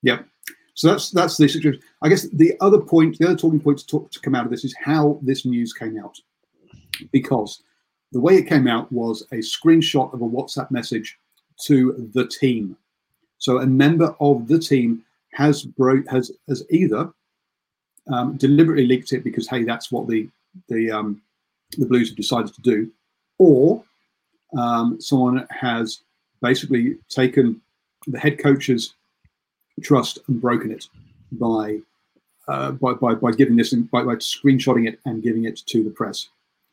Yeah. 0.03 0.21
So 0.75 0.89
that's 0.89 1.11
that's 1.11 1.37
the 1.37 1.49
situation. 1.49 1.83
I 2.03 2.09
guess 2.09 2.29
the 2.31 2.55
other 2.61 2.81
point, 2.81 3.19
the 3.19 3.27
other 3.27 3.37
talking 3.37 3.61
point 3.61 3.79
to, 3.79 3.87
talk, 3.87 4.11
to 4.13 4.21
come 4.21 4.35
out 4.35 4.45
of 4.45 4.51
this 4.51 4.65
is 4.65 4.75
how 4.79 5.19
this 5.23 5.45
news 5.45 5.73
came 5.73 5.99
out, 5.99 6.17
because 7.13 7.63
the 8.13 8.21
way 8.21 8.37
it 8.37 8.47
came 8.47 8.69
out 8.69 8.93
was 8.93 9.27
a 9.33 9.37
screenshot 9.37 10.13
of 10.13 10.21
a 10.21 10.29
WhatsApp 10.29 10.71
message 10.71 11.19
to 11.63 12.09
the 12.13 12.27
team 12.29 12.77
so 13.39 13.59
a 13.59 13.67
member 13.67 14.15
of 14.21 14.49
the 14.49 14.59
team 14.59 15.03
has 15.33 15.65
bro- 15.65 16.03
has 16.09 16.33
has 16.49 16.65
either 16.71 17.13
um, 18.13 18.37
deliberately 18.37 18.87
leaked 18.87 19.13
it 19.13 19.25
because 19.25 19.49
hey, 19.49 19.65
that's 19.65 19.91
what 19.93 20.09
the 20.09 20.29
the 20.69 20.91
um, 20.91 21.21
the 21.79 21.87
Blues 21.87 22.09
have 22.09 22.17
decided 22.17 22.55
to 22.55 22.63
do, 22.63 22.91
or 23.39 23.85
um, 24.57 25.01
someone 25.01 25.47
has 25.51 26.01
basically 26.41 26.97
taken 27.09 27.61
the 28.07 28.19
head 28.19 28.39
coach's 28.39 28.95
trust 29.83 30.19
and 30.29 30.41
broken 30.41 30.71
it 30.71 30.87
by 31.33 31.79
uh, 32.49 32.71
by, 32.73 32.95
by, 32.95 33.15
by 33.15 33.33
giving 33.33 33.57
this 33.57 33.75
by, 33.75 34.03
by 34.03 34.15
screenshotting 34.15 34.87
it 34.87 35.01
and 35.05 35.23
giving 35.23 35.45
it 35.45 35.57
to 35.67 35.83
the 35.83 35.91
press. 35.91 36.29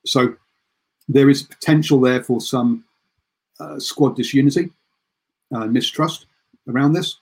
So 0.05 0.35
there 1.09 1.29
is 1.29 1.43
potential 1.43 1.99
there 1.99 2.23
for 2.23 2.39
some 2.39 2.85
uh, 3.59 3.79
squad 3.79 4.15
disunity, 4.15 4.69
uh, 5.53 5.65
mistrust, 5.65 6.27
around 6.67 6.93
this. 6.93 7.19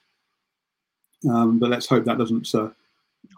Um, 1.28 1.58
but 1.58 1.70
let's 1.70 1.86
hope 1.86 2.04
that 2.04 2.18
doesn't. 2.18 2.52
Uh, 2.54 2.70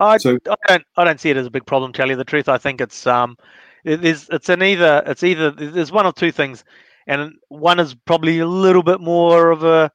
I, 0.01 0.17
so, 0.17 0.39
I 0.49 0.57
don't. 0.67 0.85
I 0.97 1.05
don't 1.05 1.21
see 1.21 1.31
it 1.31 1.37
as 1.37 1.47
a 1.47 1.51
big 1.51 1.67
problem. 1.67 1.93
Tell 1.93 2.09
you 2.09 2.17
the 2.17 2.25
truth, 2.25 2.49
I 2.49 2.59
think 2.59 2.81
it's 2.81 3.07
um, 3.07 3.37
it 3.85 4.05
is. 4.05 4.29
It's 4.33 4.49
an 4.49 4.63
either. 4.63 5.03
It's 5.07 5.23
either. 5.23 5.51
There's 5.51 5.93
one 5.93 6.07
or 6.07 6.13
two 6.13 6.33
things, 6.33 6.65
and 7.07 7.35
one 7.49 7.79
is 7.79 7.95
probably 7.95 8.39
a 8.39 8.47
little 8.47 8.83
bit 8.83 9.01
more 9.01 9.51
of 9.51 9.65
a 9.65 9.91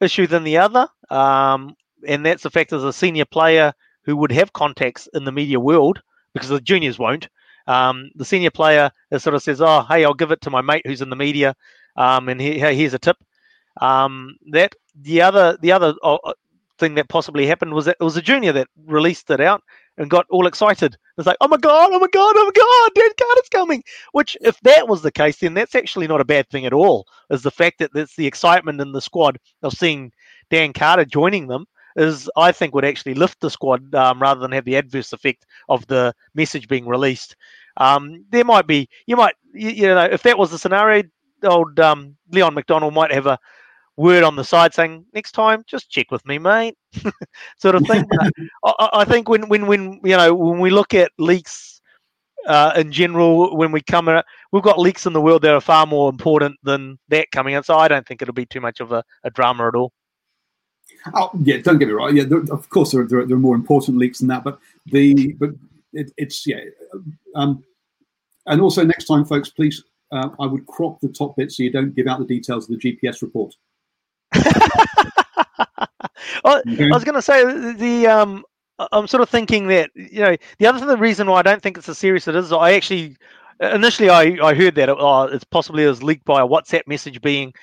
issue 0.00 0.26
than 0.26 0.44
the 0.44 0.58
other. 0.58 0.88
Um, 1.10 1.74
and 2.06 2.24
that's 2.24 2.42
the 2.42 2.50
fact 2.50 2.72
as 2.72 2.84
a 2.84 2.92
senior 2.92 3.24
player 3.24 3.72
who 4.02 4.16
would 4.16 4.32
have 4.32 4.52
contacts 4.52 5.08
in 5.14 5.24
the 5.24 5.32
media 5.32 5.58
world 5.58 6.02
because 6.34 6.50
the 6.50 6.60
juniors 6.60 6.98
won't. 6.98 7.28
Um, 7.66 8.10
the 8.14 8.24
senior 8.24 8.50
player 8.50 8.90
is 9.10 9.22
sort 9.22 9.34
of 9.34 9.42
says, 9.42 9.60
"Oh, 9.60 9.82
hey, 9.88 10.04
I'll 10.04 10.14
give 10.14 10.30
it 10.30 10.40
to 10.42 10.50
my 10.50 10.60
mate 10.60 10.86
who's 10.86 11.02
in 11.02 11.10
the 11.10 11.16
media, 11.16 11.56
um, 11.96 12.28
and 12.28 12.40
he, 12.40 12.58
here's 12.58 12.94
a 12.94 12.98
tip." 12.98 13.16
Um, 13.80 14.36
that 14.50 14.74
the 14.94 15.22
other 15.22 15.58
the 15.60 15.72
other 15.72 15.94
uh, 16.02 16.14
uh, 16.24 16.32
thing 16.78 16.94
that 16.94 17.08
possibly 17.08 17.46
happened 17.46 17.72
was 17.74 17.84
that 17.86 17.96
it 18.00 18.04
was 18.04 18.16
a 18.16 18.22
junior 18.22 18.52
that 18.52 18.68
released 18.86 19.30
it 19.30 19.40
out 19.40 19.62
and 19.98 20.10
got 20.10 20.26
all 20.30 20.46
excited. 20.46 20.96
It's 21.16 21.26
like, 21.26 21.38
oh 21.40 21.48
my 21.48 21.56
god, 21.56 21.90
oh 21.92 21.98
my 21.98 22.08
god, 22.08 22.34
oh 22.36 22.44
my 22.44 22.52
god, 22.54 22.90
Dan 22.94 23.12
Carter's 23.18 23.48
coming. 23.48 23.82
Which, 24.12 24.36
if 24.42 24.60
that 24.60 24.88
was 24.88 25.02
the 25.02 25.12
case, 25.12 25.38
then 25.38 25.54
that's 25.54 25.74
actually 25.74 26.06
not 26.06 26.20
a 26.20 26.24
bad 26.24 26.48
thing 26.50 26.66
at 26.66 26.72
all. 26.72 27.06
Is 27.30 27.42
the 27.42 27.50
fact 27.50 27.78
that 27.78 27.92
there's 27.92 28.14
the 28.14 28.26
excitement 28.26 28.80
in 28.80 28.92
the 28.92 29.00
squad 29.00 29.38
of 29.62 29.72
seeing 29.72 30.12
Dan 30.50 30.72
Carter 30.72 31.04
joining 31.04 31.46
them 31.46 31.66
is, 31.96 32.30
I 32.36 32.52
think, 32.52 32.74
would 32.74 32.84
actually 32.84 33.14
lift 33.14 33.40
the 33.40 33.50
squad 33.50 33.94
um, 33.94 34.20
rather 34.20 34.40
than 34.40 34.52
have 34.52 34.66
the 34.66 34.76
adverse 34.76 35.12
effect 35.12 35.46
of 35.68 35.86
the 35.86 36.14
message 36.34 36.68
being 36.68 36.86
released. 36.86 37.36
Um, 37.78 38.24
there 38.30 38.44
might 38.44 38.66
be, 38.66 38.88
you 39.06 39.16
might, 39.16 39.34
you, 39.54 39.70
you, 39.70 39.86
know, 39.86 40.04
if 40.04 40.22
that 40.22 40.38
was 40.38 40.50
the 40.50 40.58
scenario, 40.58 41.04
old 41.42 41.78
um, 41.80 42.16
Leon 42.30 42.54
MacDonald 42.54 42.94
might 42.94 43.12
have 43.12 43.26
a 43.26 43.38
word 43.96 44.22
on 44.22 44.36
the 44.36 44.44
side 44.44 44.74
saying 44.74 45.04
next 45.14 45.32
time 45.32 45.64
just 45.66 45.90
check 45.90 46.10
with 46.10 46.24
me 46.26 46.38
mate 46.38 46.76
sort 47.58 47.74
of 47.74 47.86
thing. 47.86 48.04
I, 48.64 48.88
I, 48.92 49.04
think 49.04 49.28
when 49.28 49.48
when 49.48 49.66
when 49.66 50.00
you 50.04 50.16
know 50.16 50.34
when 50.34 50.60
we 50.60 50.70
look 50.70 50.94
at 50.94 51.12
leaks 51.18 51.80
uh, 52.46 52.72
in 52.76 52.92
general 52.92 53.56
when 53.56 53.72
we 53.72 53.80
come 53.80 54.08
out 54.08 54.24
we've 54.52 54.62
got 54.62 54.78
leaks 54.78 55.06
in 55.06 55.12
the 55.12 55.20
world 55.20 55.42
that 55.42 55.54
are 55.54 55.60
far 55.60 55.86
more 55.86 56.10
important 56.10 56.56
than 56.62 56.98
that 57.08 57.30
coming 57.32 57.54
out 57.54 57.64
so 57.64 57.76
i 57.76 57.88
don't 57.88 58.06
think 58.06 58.22
it'll 58.22 58.34
be 58.34 58.46
too 58.46 58.60
much 58.60 58.80
of 58.80 58.92
a, 58.92 59.02
a 59.24 59.30
drama 59.30 59.66
at 59.66 59.74
all. 59.74 59.92
Oh 61.14 61.30
yeah 61.42 61.58
don't 61.58 61.78
get 61.78 61.88
me 61.88 61.94
wrong. 61.94 62.16
Yeah 62.16 62.24
there, 62.24 62.42
of 62.50 62.68
course 62.68 62.92
there 62.92 63.02
are, 63.02 63.06
there 63.06 63.36
are, 63.36 63.40
more 63.40 63.54
important 63.54 63.98
leaks 63.98 64.18
than 64.18 64.28
that 64.28 64.44
but 64.44 64.58
the 64.86 65.32
but 65.34 65.50
it, 65.92 66.12
it's 66.16 66.46
yeah 66.46 66.60
um 67.34 67.64
and 68.46 68.60
also 68.60 68.84
next 68.84 69.06
time 69.06 69.24
folks 69.24 69.48
please 69.48 69.82
uh, 70.12 70.30
I 70.38 70.46
would 70.46 70.66
crop 70.66 71.00
the 71.00 71.08
top 71.08 71.36
bit 71.36 71.50
so 71.50 71.62
you 71.62 71.70
don't 71.70 71.94
give 71.94 72.06
out 72.06 72.18
the 72.18 72.26
details 72.26 72.68
of 72.70 72.78
the 72.78 72.96
GPS 72.96 73.22
report. 73.22 73.54
well, 76.44 76.62
I 76.66 76.94
was 76.94 77.04
going 77.04 77.14
to 77.14 77.22
say 77.22 77.44
the 77.72 78.06
um, 78.06 78.44
I'm 78.78 79.06
sort 79.06 79.22
of 79.22 79.28
thinking 79.28 79.68
that 79.68 79.90
you 79.94 80.20
know 80.20 80.36
the 80.58 80.66
other 80.66 80.84
the 80.84 80.96
reason 80.96 81.28
why 81.28 81.38
I 81.38 81.42
don't 81.42 81.62
think 81.62 81.78
it's 81.78 81.88
as 81.88 81.98
serious 81.98 82.28
as 82.28 82.34
it 82.34 82.38
is. 82.38 82.52
I 82.52 82.72
actually 82.72 83.16
initially 83.60 84.10
I, 84.10 84.36
I 84.42 84.54
heard 84.54 84.74
that 84.74 84.88
it, 84.88 84.96
oh, 84.98 85.22
it's 85.22 85.44
possibly 85.44 85.84
it 85.84 85.88
was 85.88 86.02
leaked 86.02 86.24
by 86.24 86.42
a 86.42 86.46
WhatsApp 86.46 86.86
message 86.86 87.20
being 87.22 87.54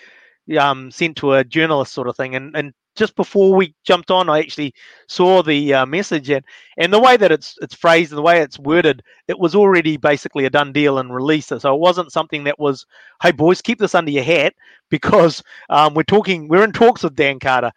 um, 0.60 0.92
sent 0.92 1.18
to 1.18 1.34
a 1.34 1.44
journalist 1.44 1.94
sort 1.94 2.08
of 2.08 2.18
thing. 2.18 2.36
And 2.36 2.56
and 2.56 2.74
just 2.96 3.16
before 3.16 3.56
we 3.56 3.74
jumped 3.84 4.12
on, 4.12 4.30
I 4.30 4.40
actually 4.40 4.74
saw 5.08 5.42
the 5.42 5.74
uh, 5.74 5.86
message 5.86 6.30
and 6.30 6.44
and 6.78 6.94
the 6.94 7.00
way 7.00 7.18
that 7.18 7.32
it's 7.32 7.56
it's 7.62 7.76
phrased 7.76 8.12
and 8.12 8.18
the 8.18 8.24
way 8.24 8.42
it's 8.42 8.60
worded, 8.60 9.04
it 9.28 9.40
was 9.40 9.56
already 9.56 9.98
basically 9.98 10.46
a 10.46 10.50
done 10.50 10.72
deal 10.72 11.00
and 11.00 11.14
released. 11.14 11.50
So 11.50 11.74
it 11.74 11.80
wasn't 11.80 12.12
something 12.12 12.44
that 12.44 12.60
was, 12.60 12.86
hey 13.22 13.32
boys, 13.32 13.62
keep 13.62 13.80
this 13.80 13.96
under 13.96 14.12
your 14.12 14.24
hat 14.24 14.54
because 14.90 15.44
um, 15.70 15.94
we're 15.94 16.04
talking, 16.04 16.48
we're 16.48 16.64
in 16.64 16.72
talks 16.72 17.04
with 17.04 17.16
Dan 17.16 17.40
Carter. 17.40 17.72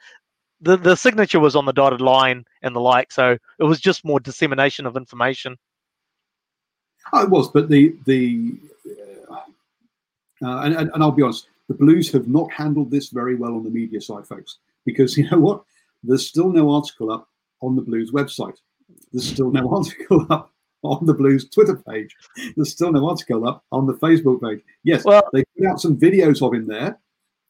The 0.60 0.76
the 0.76 0.96
signature 0.96 1.40
was 1.40 1.56
on 1.56 1.66
the 1.66 1.72
dotted 1.72 2.00
line 2.00 2.44
and 2.62 2.74
the 2.74 2.80
like, 2.80 3.12
so 3.12 3.36
it 3.58 3.64
was 3.64 3.80
just 3.80 4.04
more 4.04 4.20
dissemination 4.20 4.86
of 4.86 4.96
information. 4.96 5.56
Oh, 7.12 7.22
it 7.22 7.30
was, 7.30 7.50
but 7.50 7.68
the 7.68 7.94
the 8.04 8.54
uh, 10.42 10.60
and, 10.60 10.74
and 10.74 11.02
I'll 11.02 11.12
be 11.12 11.22
honest, 11.22 11.48
the 11.68 11.74
Blues 11.74 12.12
have 12.12 12.28
not 12.28 12.50
handled 12.52 12.90
this 12.90 13.08
very 13.08 13.36
well 13.36 13.54
on 13.54 13.64
the 13.64 13.70
media 13.70 14.00
side, 14.00 14.26
folks 14.26 14.58
because 14.86 15.18
you 15.18 15.28
know 15.28 15.38
what? 15.38 15.62
There's 16.02 16.26
still 16.26 16.50
no 16.50 16.70
article 16.70 17.10
up 17.10 17.28
on 17.60 17.76
the 17.76 17.82
Blues 17.82 18.12
website. 18.12 18.56
There's 19.12 19.28
still 19.28 19.50
no 19.50 19.68
article 19.74 20.26
up 20.30 20.52
on 20.82 21.04
the 21.04 21.14
Blues 21.14 21.48
Twitter 21.50 21.76
page. 21.76 22.14
There's 22.54 22.70
still 22.70 22.92
no 22.92 23.08
article 23.08 23.46
up 23.46 23.64
on 23.72 23.86
the 23.86 23.94
Facebook 23.94 24.40
page. 24.40 24.62
Yes, 24.84 25.04
well, 25.04 25.22
they 25.32 25.44
put 25.58 25.66
out 25.66 25.80
some 25.80 25.96
videos 25.96 26.46
of 26.46 26.54
him 26.54 26.66
there, 26.66 26.98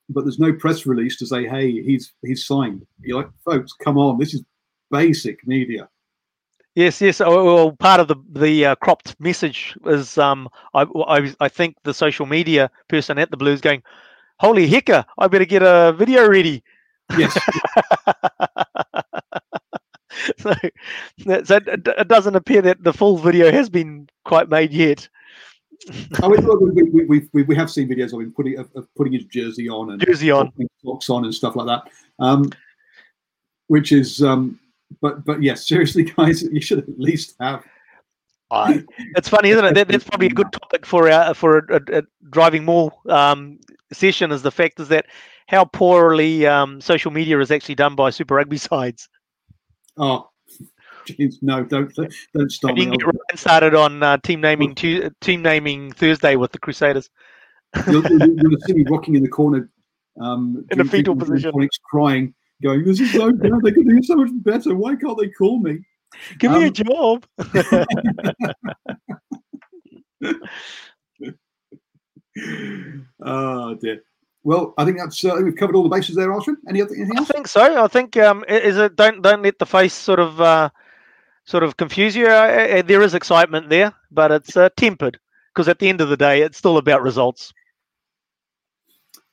but 0.08 0.24
there's 0.24 0.38
no 0.38 0.52
press 0.52 0.86
release 0.86 1.16
to 1.18 1.26
say, 1.26 1.46
"Hey, 1.46 1.82
he's 1.82 2.12
he's 2.22 2.46
signed." 2.46 2.86
You're 3.00 3.18
like, 3.18 3.30
folks, 3.44 3.72
come 3.72 3.98
on, 3.98 4.18
this 4.18 4.34
is 4.34 4.42
basic 4.90 5.46
media. 5.46 5.88
Yes, 6.74 7.00
yes. 7.00 7.20
Oh, 7.20 7.44
well, 7.44 7.72
part 7.72 8.00
of 8.00 8.08
the 8.08 8.16
the 8.32 8.66
uh, 8.66 8.74
cropped 8.76 9.18
message 9.18 9.76
is, 9.86 10.18
um, 10.18 10.48
I, 10.74 10.82
I 11.06 11.34
I 11.40 11.48
think 11.48 11.76
the 11.84 11.94
social 11.94 12.26
media 12.26 12.70
person 12.88 13.18
at 13.18 13.30
the 13.30 13.36
Blues 13.36 13.60
going, 13.60 13.82
"Holy 14.38 14.66
hecker, 14.66 15.04
I 15.18 15.26
better 15.28 15.44
get 15.44 15.62
a 15.62 15.92
video 15.92 16.28
ready." 16.28 16.62
Yes. 17.16 17.32
so, 20.38 20.54
so 21.44 21.60
it 21.66 22.08
doesn't 22.08 22.36
appear 22.36 22.62
that 22.62 22.82
the 22.82 22.92
full 22.92 23.18
video 23.18 23.50
has 23.50 23.68
been 23.68 24.08
quite 24.24 24.48
made 24.48 24.72
yet. 24.72 25.08
oh, 26.22 26.28
we, 26.28 26.82
we, 26.82 27.28
we, 27.32 27.42
we, 27.42 27.54
have 27.54 27.70
seen 27.70 27.88
videos 27.88 28.12
of 28.12 28.20
him 28.20 28.32
putting 28.32 28.58
of, 28.58 28.68
of 28.74 28.88
putting 28.96 29.12
his 29.12 29.24
jersey 29.24 29.68
on 29.68 29.90
and 29.90 30.00
jersey 30.04 30.30
on, 30.30 30.50
socks 30.82 31.10
on, 31.10 31.24
and 31.24 31.34
stuff 31.34 31.54
like 31.54 31.66
that. 31.66 31.92
Um, 32.18 32.50
which 33.68 33.92
is, 33.92 34.22
um, 34.22 34.58
but 35.00 35.24
but 35.24 35.42
yes, 35.42 35.68
seriously, 35.68 36.04
guys, 36.16 36.42
you 36.42 36.60
should 36.60 36.78
at 36.78 36.98
least 36.98 37.34
have. 37.40 37.62
Uh, 38.50 38.78
it's 39.16 39.28
funny, 39.28 39.50
isn't 39.50 39.64
it? 39.64 39.74
That, 39.74 39.88
that's 39.88 40.04
probably 40.04 40.28
a 40.28 40.30
good 40.30 40.52
topic 40.52 40.86
for 40.86 41.10
our 41.10 41.34
for 41.34 41.58
a, 41.58 41.74
a, 41.74 41.98
a 41.98 42.02
driving 42.30 42.64
maul 42.64 42.92
um, 43.08 43.58
session. 43.92 44.32
Is 44.32 44.42
the 44.42 44.52
fact 44.52 44.80
is 44.80 44.88
that 44.88 45.06
how 45.46 45.64
poorly 45.64 46.46
um, 46.46 46.80
social 46.80 47.10
media 47.10 47.38
is 47.40 47.50
actually 47.50 47.76
done 47.76 47.94
by 47.94 48.10
Super 48.10 48.34
Rugby 48.34 48.58
sides. 48.58 49.08
Oh, 49.96 50.28
geez, 51.06 51.38
no! 51.40 51.64
Don't 51.64 51.94
don't 52.34 52.50
stop. 52.50 52.70
And 52.70 52.78
you 52.78 52.84
can 52.86 52.98
get 52.98 53.06
Ryan 53.06 53.36
started 53.36 53.74
on 53.74 54.02
uh, 54.02 54.18
team 54.18 54.40
naming 54.40 54.74
tu- 54.74 55.10
team 55.20 55.42
naming 55.42 55.92
Thursday 55.92 56.36
with 56.36 56.52
the 56.52 56.58
Crusaders. 56.58 57.08
you'll, 57.86 58.06
you'll, 58.08 58.60
see 58.60 58.74
me 58.74 58.84
rocking 58.88 59.14
in 59.14 59.22
the 59.22 59.28
corner, 59.28 59.70
um, 60.20 60.64
in 60.70 60.80
a 60.80 60.84
fetal 60.84 61.16
position, 61.16 61.52
crying, 61.84 62.34
going, 62.62 62.84
"This 62.84 63.00
is 63.00 63.12
so 63.12 63.32
bad. 63.34 63.60
They 63.62 63.72
could 63.72 63.88
do 63.88 64.02
so 64.02 64.16
much 64.16 64.30
better. 64.34 64.74
Why 64.74 64.96
can't 64.96 65.18
they 65.18 65.28
call 65.28 65.60
me? 65.60 65.78
Give 66.38 66.50
um, 66.50 66.58
me 66.58 66.64
a 66.64 66.68
um, 66.68 66.74
job." 66.74 67.26
oh 73.22 73.74
dear. 73.80 74.02
Well, 74.46 74.74
I 74.78 74.84
think 74.84 74.96
that's 74.96 75.24
uh, 75.24 75.40
we've 75.42 75.56
covered 75.56 75.74
all 75.74 75.82
the 75.82 75.88
bases 75.88 76.14
there, 76.14 76.28
Ashwin. 76.28 76.54
Any 76.68 76.80
other 76.80 76.94
anything 76.94 77.18
else? 77.18 77.28
I 77.28 77.32
think 77.32 77.48
so. 77.48 77.82
I 77.84 77.88
think 77.88 78.16
um, 78.16 78.44
is 78.48 78.76
it 78.76 78.94
don't 78.94 79.20
don't 79.20 79.42
let 79.42 79.58
the 79.58 79.66
face 79.66 79.92
sort 79.92 80.20
of 80.20 80.40
uh, 80.40 80.70
sort 81.46 81.64
of 81.64 81.76
confuse 81.78 82.14
you. 82.14 82.28
Uh, 82.28 82.76
uh 82.78 82.82
there 82.82 83.02
is 83.02 83.14
excitement 83.14 83.70
there, 83.70 83.92
but 84.12 84.30
it's 84.30 84.56
uh, 84.56 84.68
tempered 84.76 85.18
because 85.52 85.66
at 85.66 85.80
the 85.80 85.88
end 85.88 86.00
of 86.00 86.10
the 86.10 86.16
day, 86.16 86.42
it's 86.42 86.56
still 86.56 86.78
about 86.78 87.02
results. 87.02 87.52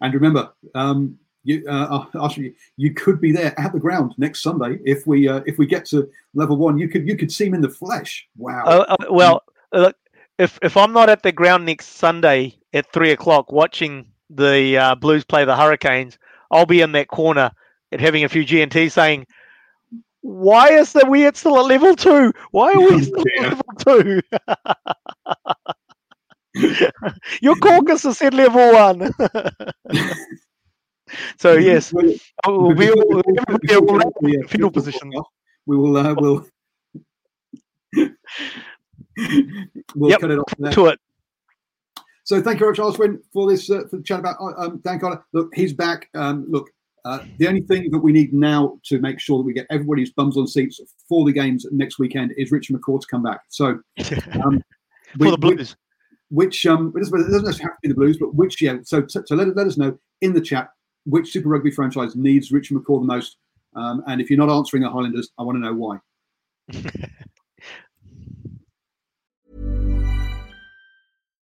And 0.02 0.16
remember, 0.16 0.52
um, 0.74 1.20
you, 1.44 1.64
uh, 1.70 2.08
you 2.78 2.96
could 2.96 3.22
be 3.22 3.32
there 3.32 3.54
at 3.60 3.72
the 3.72 3.80
ground 3.80 4.16
next 4.18 4.42
Sunday 4.42 4.80
if 4.84 5.06
we 5.06 5.28
uh, 5.28 5.42
if 5.46 5.60
we 5.60 5.68
get 5.68 5.86
to 5.90 6.10
level 6.34 6.58
one. 6.58 6.80
You 6.80 6.90
could 6.90 7.08
you 7.08 7.16
could 7.18 7.32
see 7.32 7.46
him 7.46 7.54
in 7.54 7.62
the 7.62 7.70
flesh. 7.70 8.28
Wow. 8.36 8.64
Uh, 8.66 8.96
well, 9.12 9.44
if 10.40 10.58
if 10.64 10.76
I'm 10.76 10.92
not 10.92 11.12
at 11.12 11.22
the 11.22 11.32
ground 11.32 11.68
next 11.68 11.98
Sunday 11.98 12.58
at 12.74 12.92
three 12.92 13.12
o'clock 13.12 13.52
watching 13.52 14.08
the 14.36 14.78
uh, 14.78 14.96
Blues 14.96 15.24
play 15.24 15.46
the 15.46 15.56
Hurricanes, 15.56 16.18
I'll 16.52 16.66
be 16.66 16.82
in 16.82 16.92
that 16.94 17.08
corner 17.08 17.52
and 17.92 18.02
having 18.02 18.24
a 18.24 18.30
few 18.30 18.44
GNT 18.44 18.92
saying, 18.92 19.28
"Why 20.22 20.70
is 20.70 20.94
the 20.94 21.06
we 21.08 21.26
are 21.26 21.34
still 21.34 21.60
at 21.60 21.66
level 21.66 21.96
two? 21.96 22.34
Why 22.52 22.74
are 22.74 22.80
we 22.80 23.04
still 23.04 23.24
at 23.40 23.44
level 23.44 23.66
two? 23.80 24.22
Your 27.42 27.56
caucus 27.56 28.06
is 28.06 28.22
at 28.22 28.34
level 28.34 28.74
one." 28.74 29.12
so 31.38 31.54
yes, 31.54 31.94
we'll 31.94 32.76
be 32.76 32.92
all, 32.92 33.22
everybody 33.48 33.78
will 33.78 34.02
fetal 34.48 34.72
position. 34.72 35.12
We 35.66 35.78
will. 35.78 35.96
Uh, 35.98 36.14
we'll. 36.18 36.46
we'll 39.96 40.10
yep, 40.10 40.20
cut 40.20 40.32
it 40.32 40.40
off 40.40 40.52
to 40.74 40.88
it. 40.88 41.00
So 42.24 42.42
thank 42.42 42.60
you 42.60 42.66
very 42.66 42.72
much, 42.72 42.80
Oswin, 42.80 43.20
for 43.34 43.50
this 43.50 43.70
uh, 43.70 43.84
for 43.90 43.98
the 43.98 44.04
chat 44.04 44.20
about 44.20 44.38
uh, 44.40 44.54
um, 44.58 44.82
Dan 44.84 45.00
Carter. 45.00 45.24
Look, 45.34 45.54
he's 45.54 45.74
back. 45.74 46.10
Um, 46.16 46.46
look, 46.48 46.70
uh, 47.06 47.20
the 47.38 47.48
only 47.48 47.62
thing 47.62 47.92
that 47.92 48.00
we 48.00 48.14
need 48.14 48.34
now 48.34 48.80
to 48.86 49.00
make 49.00 49.20
sure 49.20 49.38
that 49.38 49.44
we 49.44 49.54
get 49.54 49.68
everybody's 49.70 50.12
bums 50.12 50.38
on 50.38 50.48
seats 50.48 50.80
for 51.10 51.26
the 51.26 51.34
games 51.34 51.66
next 51.72 52.00
weekend 52.00 52.34
is 52.38 52.52
Richard 52.52 52.78
McCaw 52.78 53.02
to 53.02 53.08
come 53.08 53.24
back. 53.24 53.42
So 53.50 53.80
um, 54.44 54.64
for 55.18 55.26
we, 55.26 55.32
the 55.32 55.38
Blues, 55.38 55.76
which 56.30 56.66
um, 56.66 56.94
it 56.96 57.00
doesn't, 57.00 57.20
it 57.20 57.32
doesn't 57.32 57.60
have 57.60 57.72
to 57.72 57.80
be 57.82 57.90
the 57.90 57.96
Blues, 57.96 58.18
but 58.18 58.34
which 58.34 58.62
yeah. 58.62 58.78
So 58.84 59.06
so 59.08 59.36
let, 59.36 59.54
let 59.56 59.68
us 59.68 59.78
know 59.78 59.98
in 60.22 60.34
the 60.34 60.42
chat 60.42 60.70
which 61.06 61.32
Super 61.32 61.50
Rugby 61.50 61.72
franchise 61.72 62.16
needs 62.16 62.52
Richard 62.52 62.78
McCaw 62.78 63.02
the 63.02 63.06
most. 63.06 63.38
Um, 63.76 64.02
and 64.08 64.22
if 64.22 64.30
you're 64.30 64.40
not 64.40 64.56
answering 64.56 64.84
the 64.84 64.90
Highlanders, 64.90 65.32
I 65.38 65.44
want 65.44 65.58
to 65.58 65.60
know 65.60 65.74
why. 65.74 65.98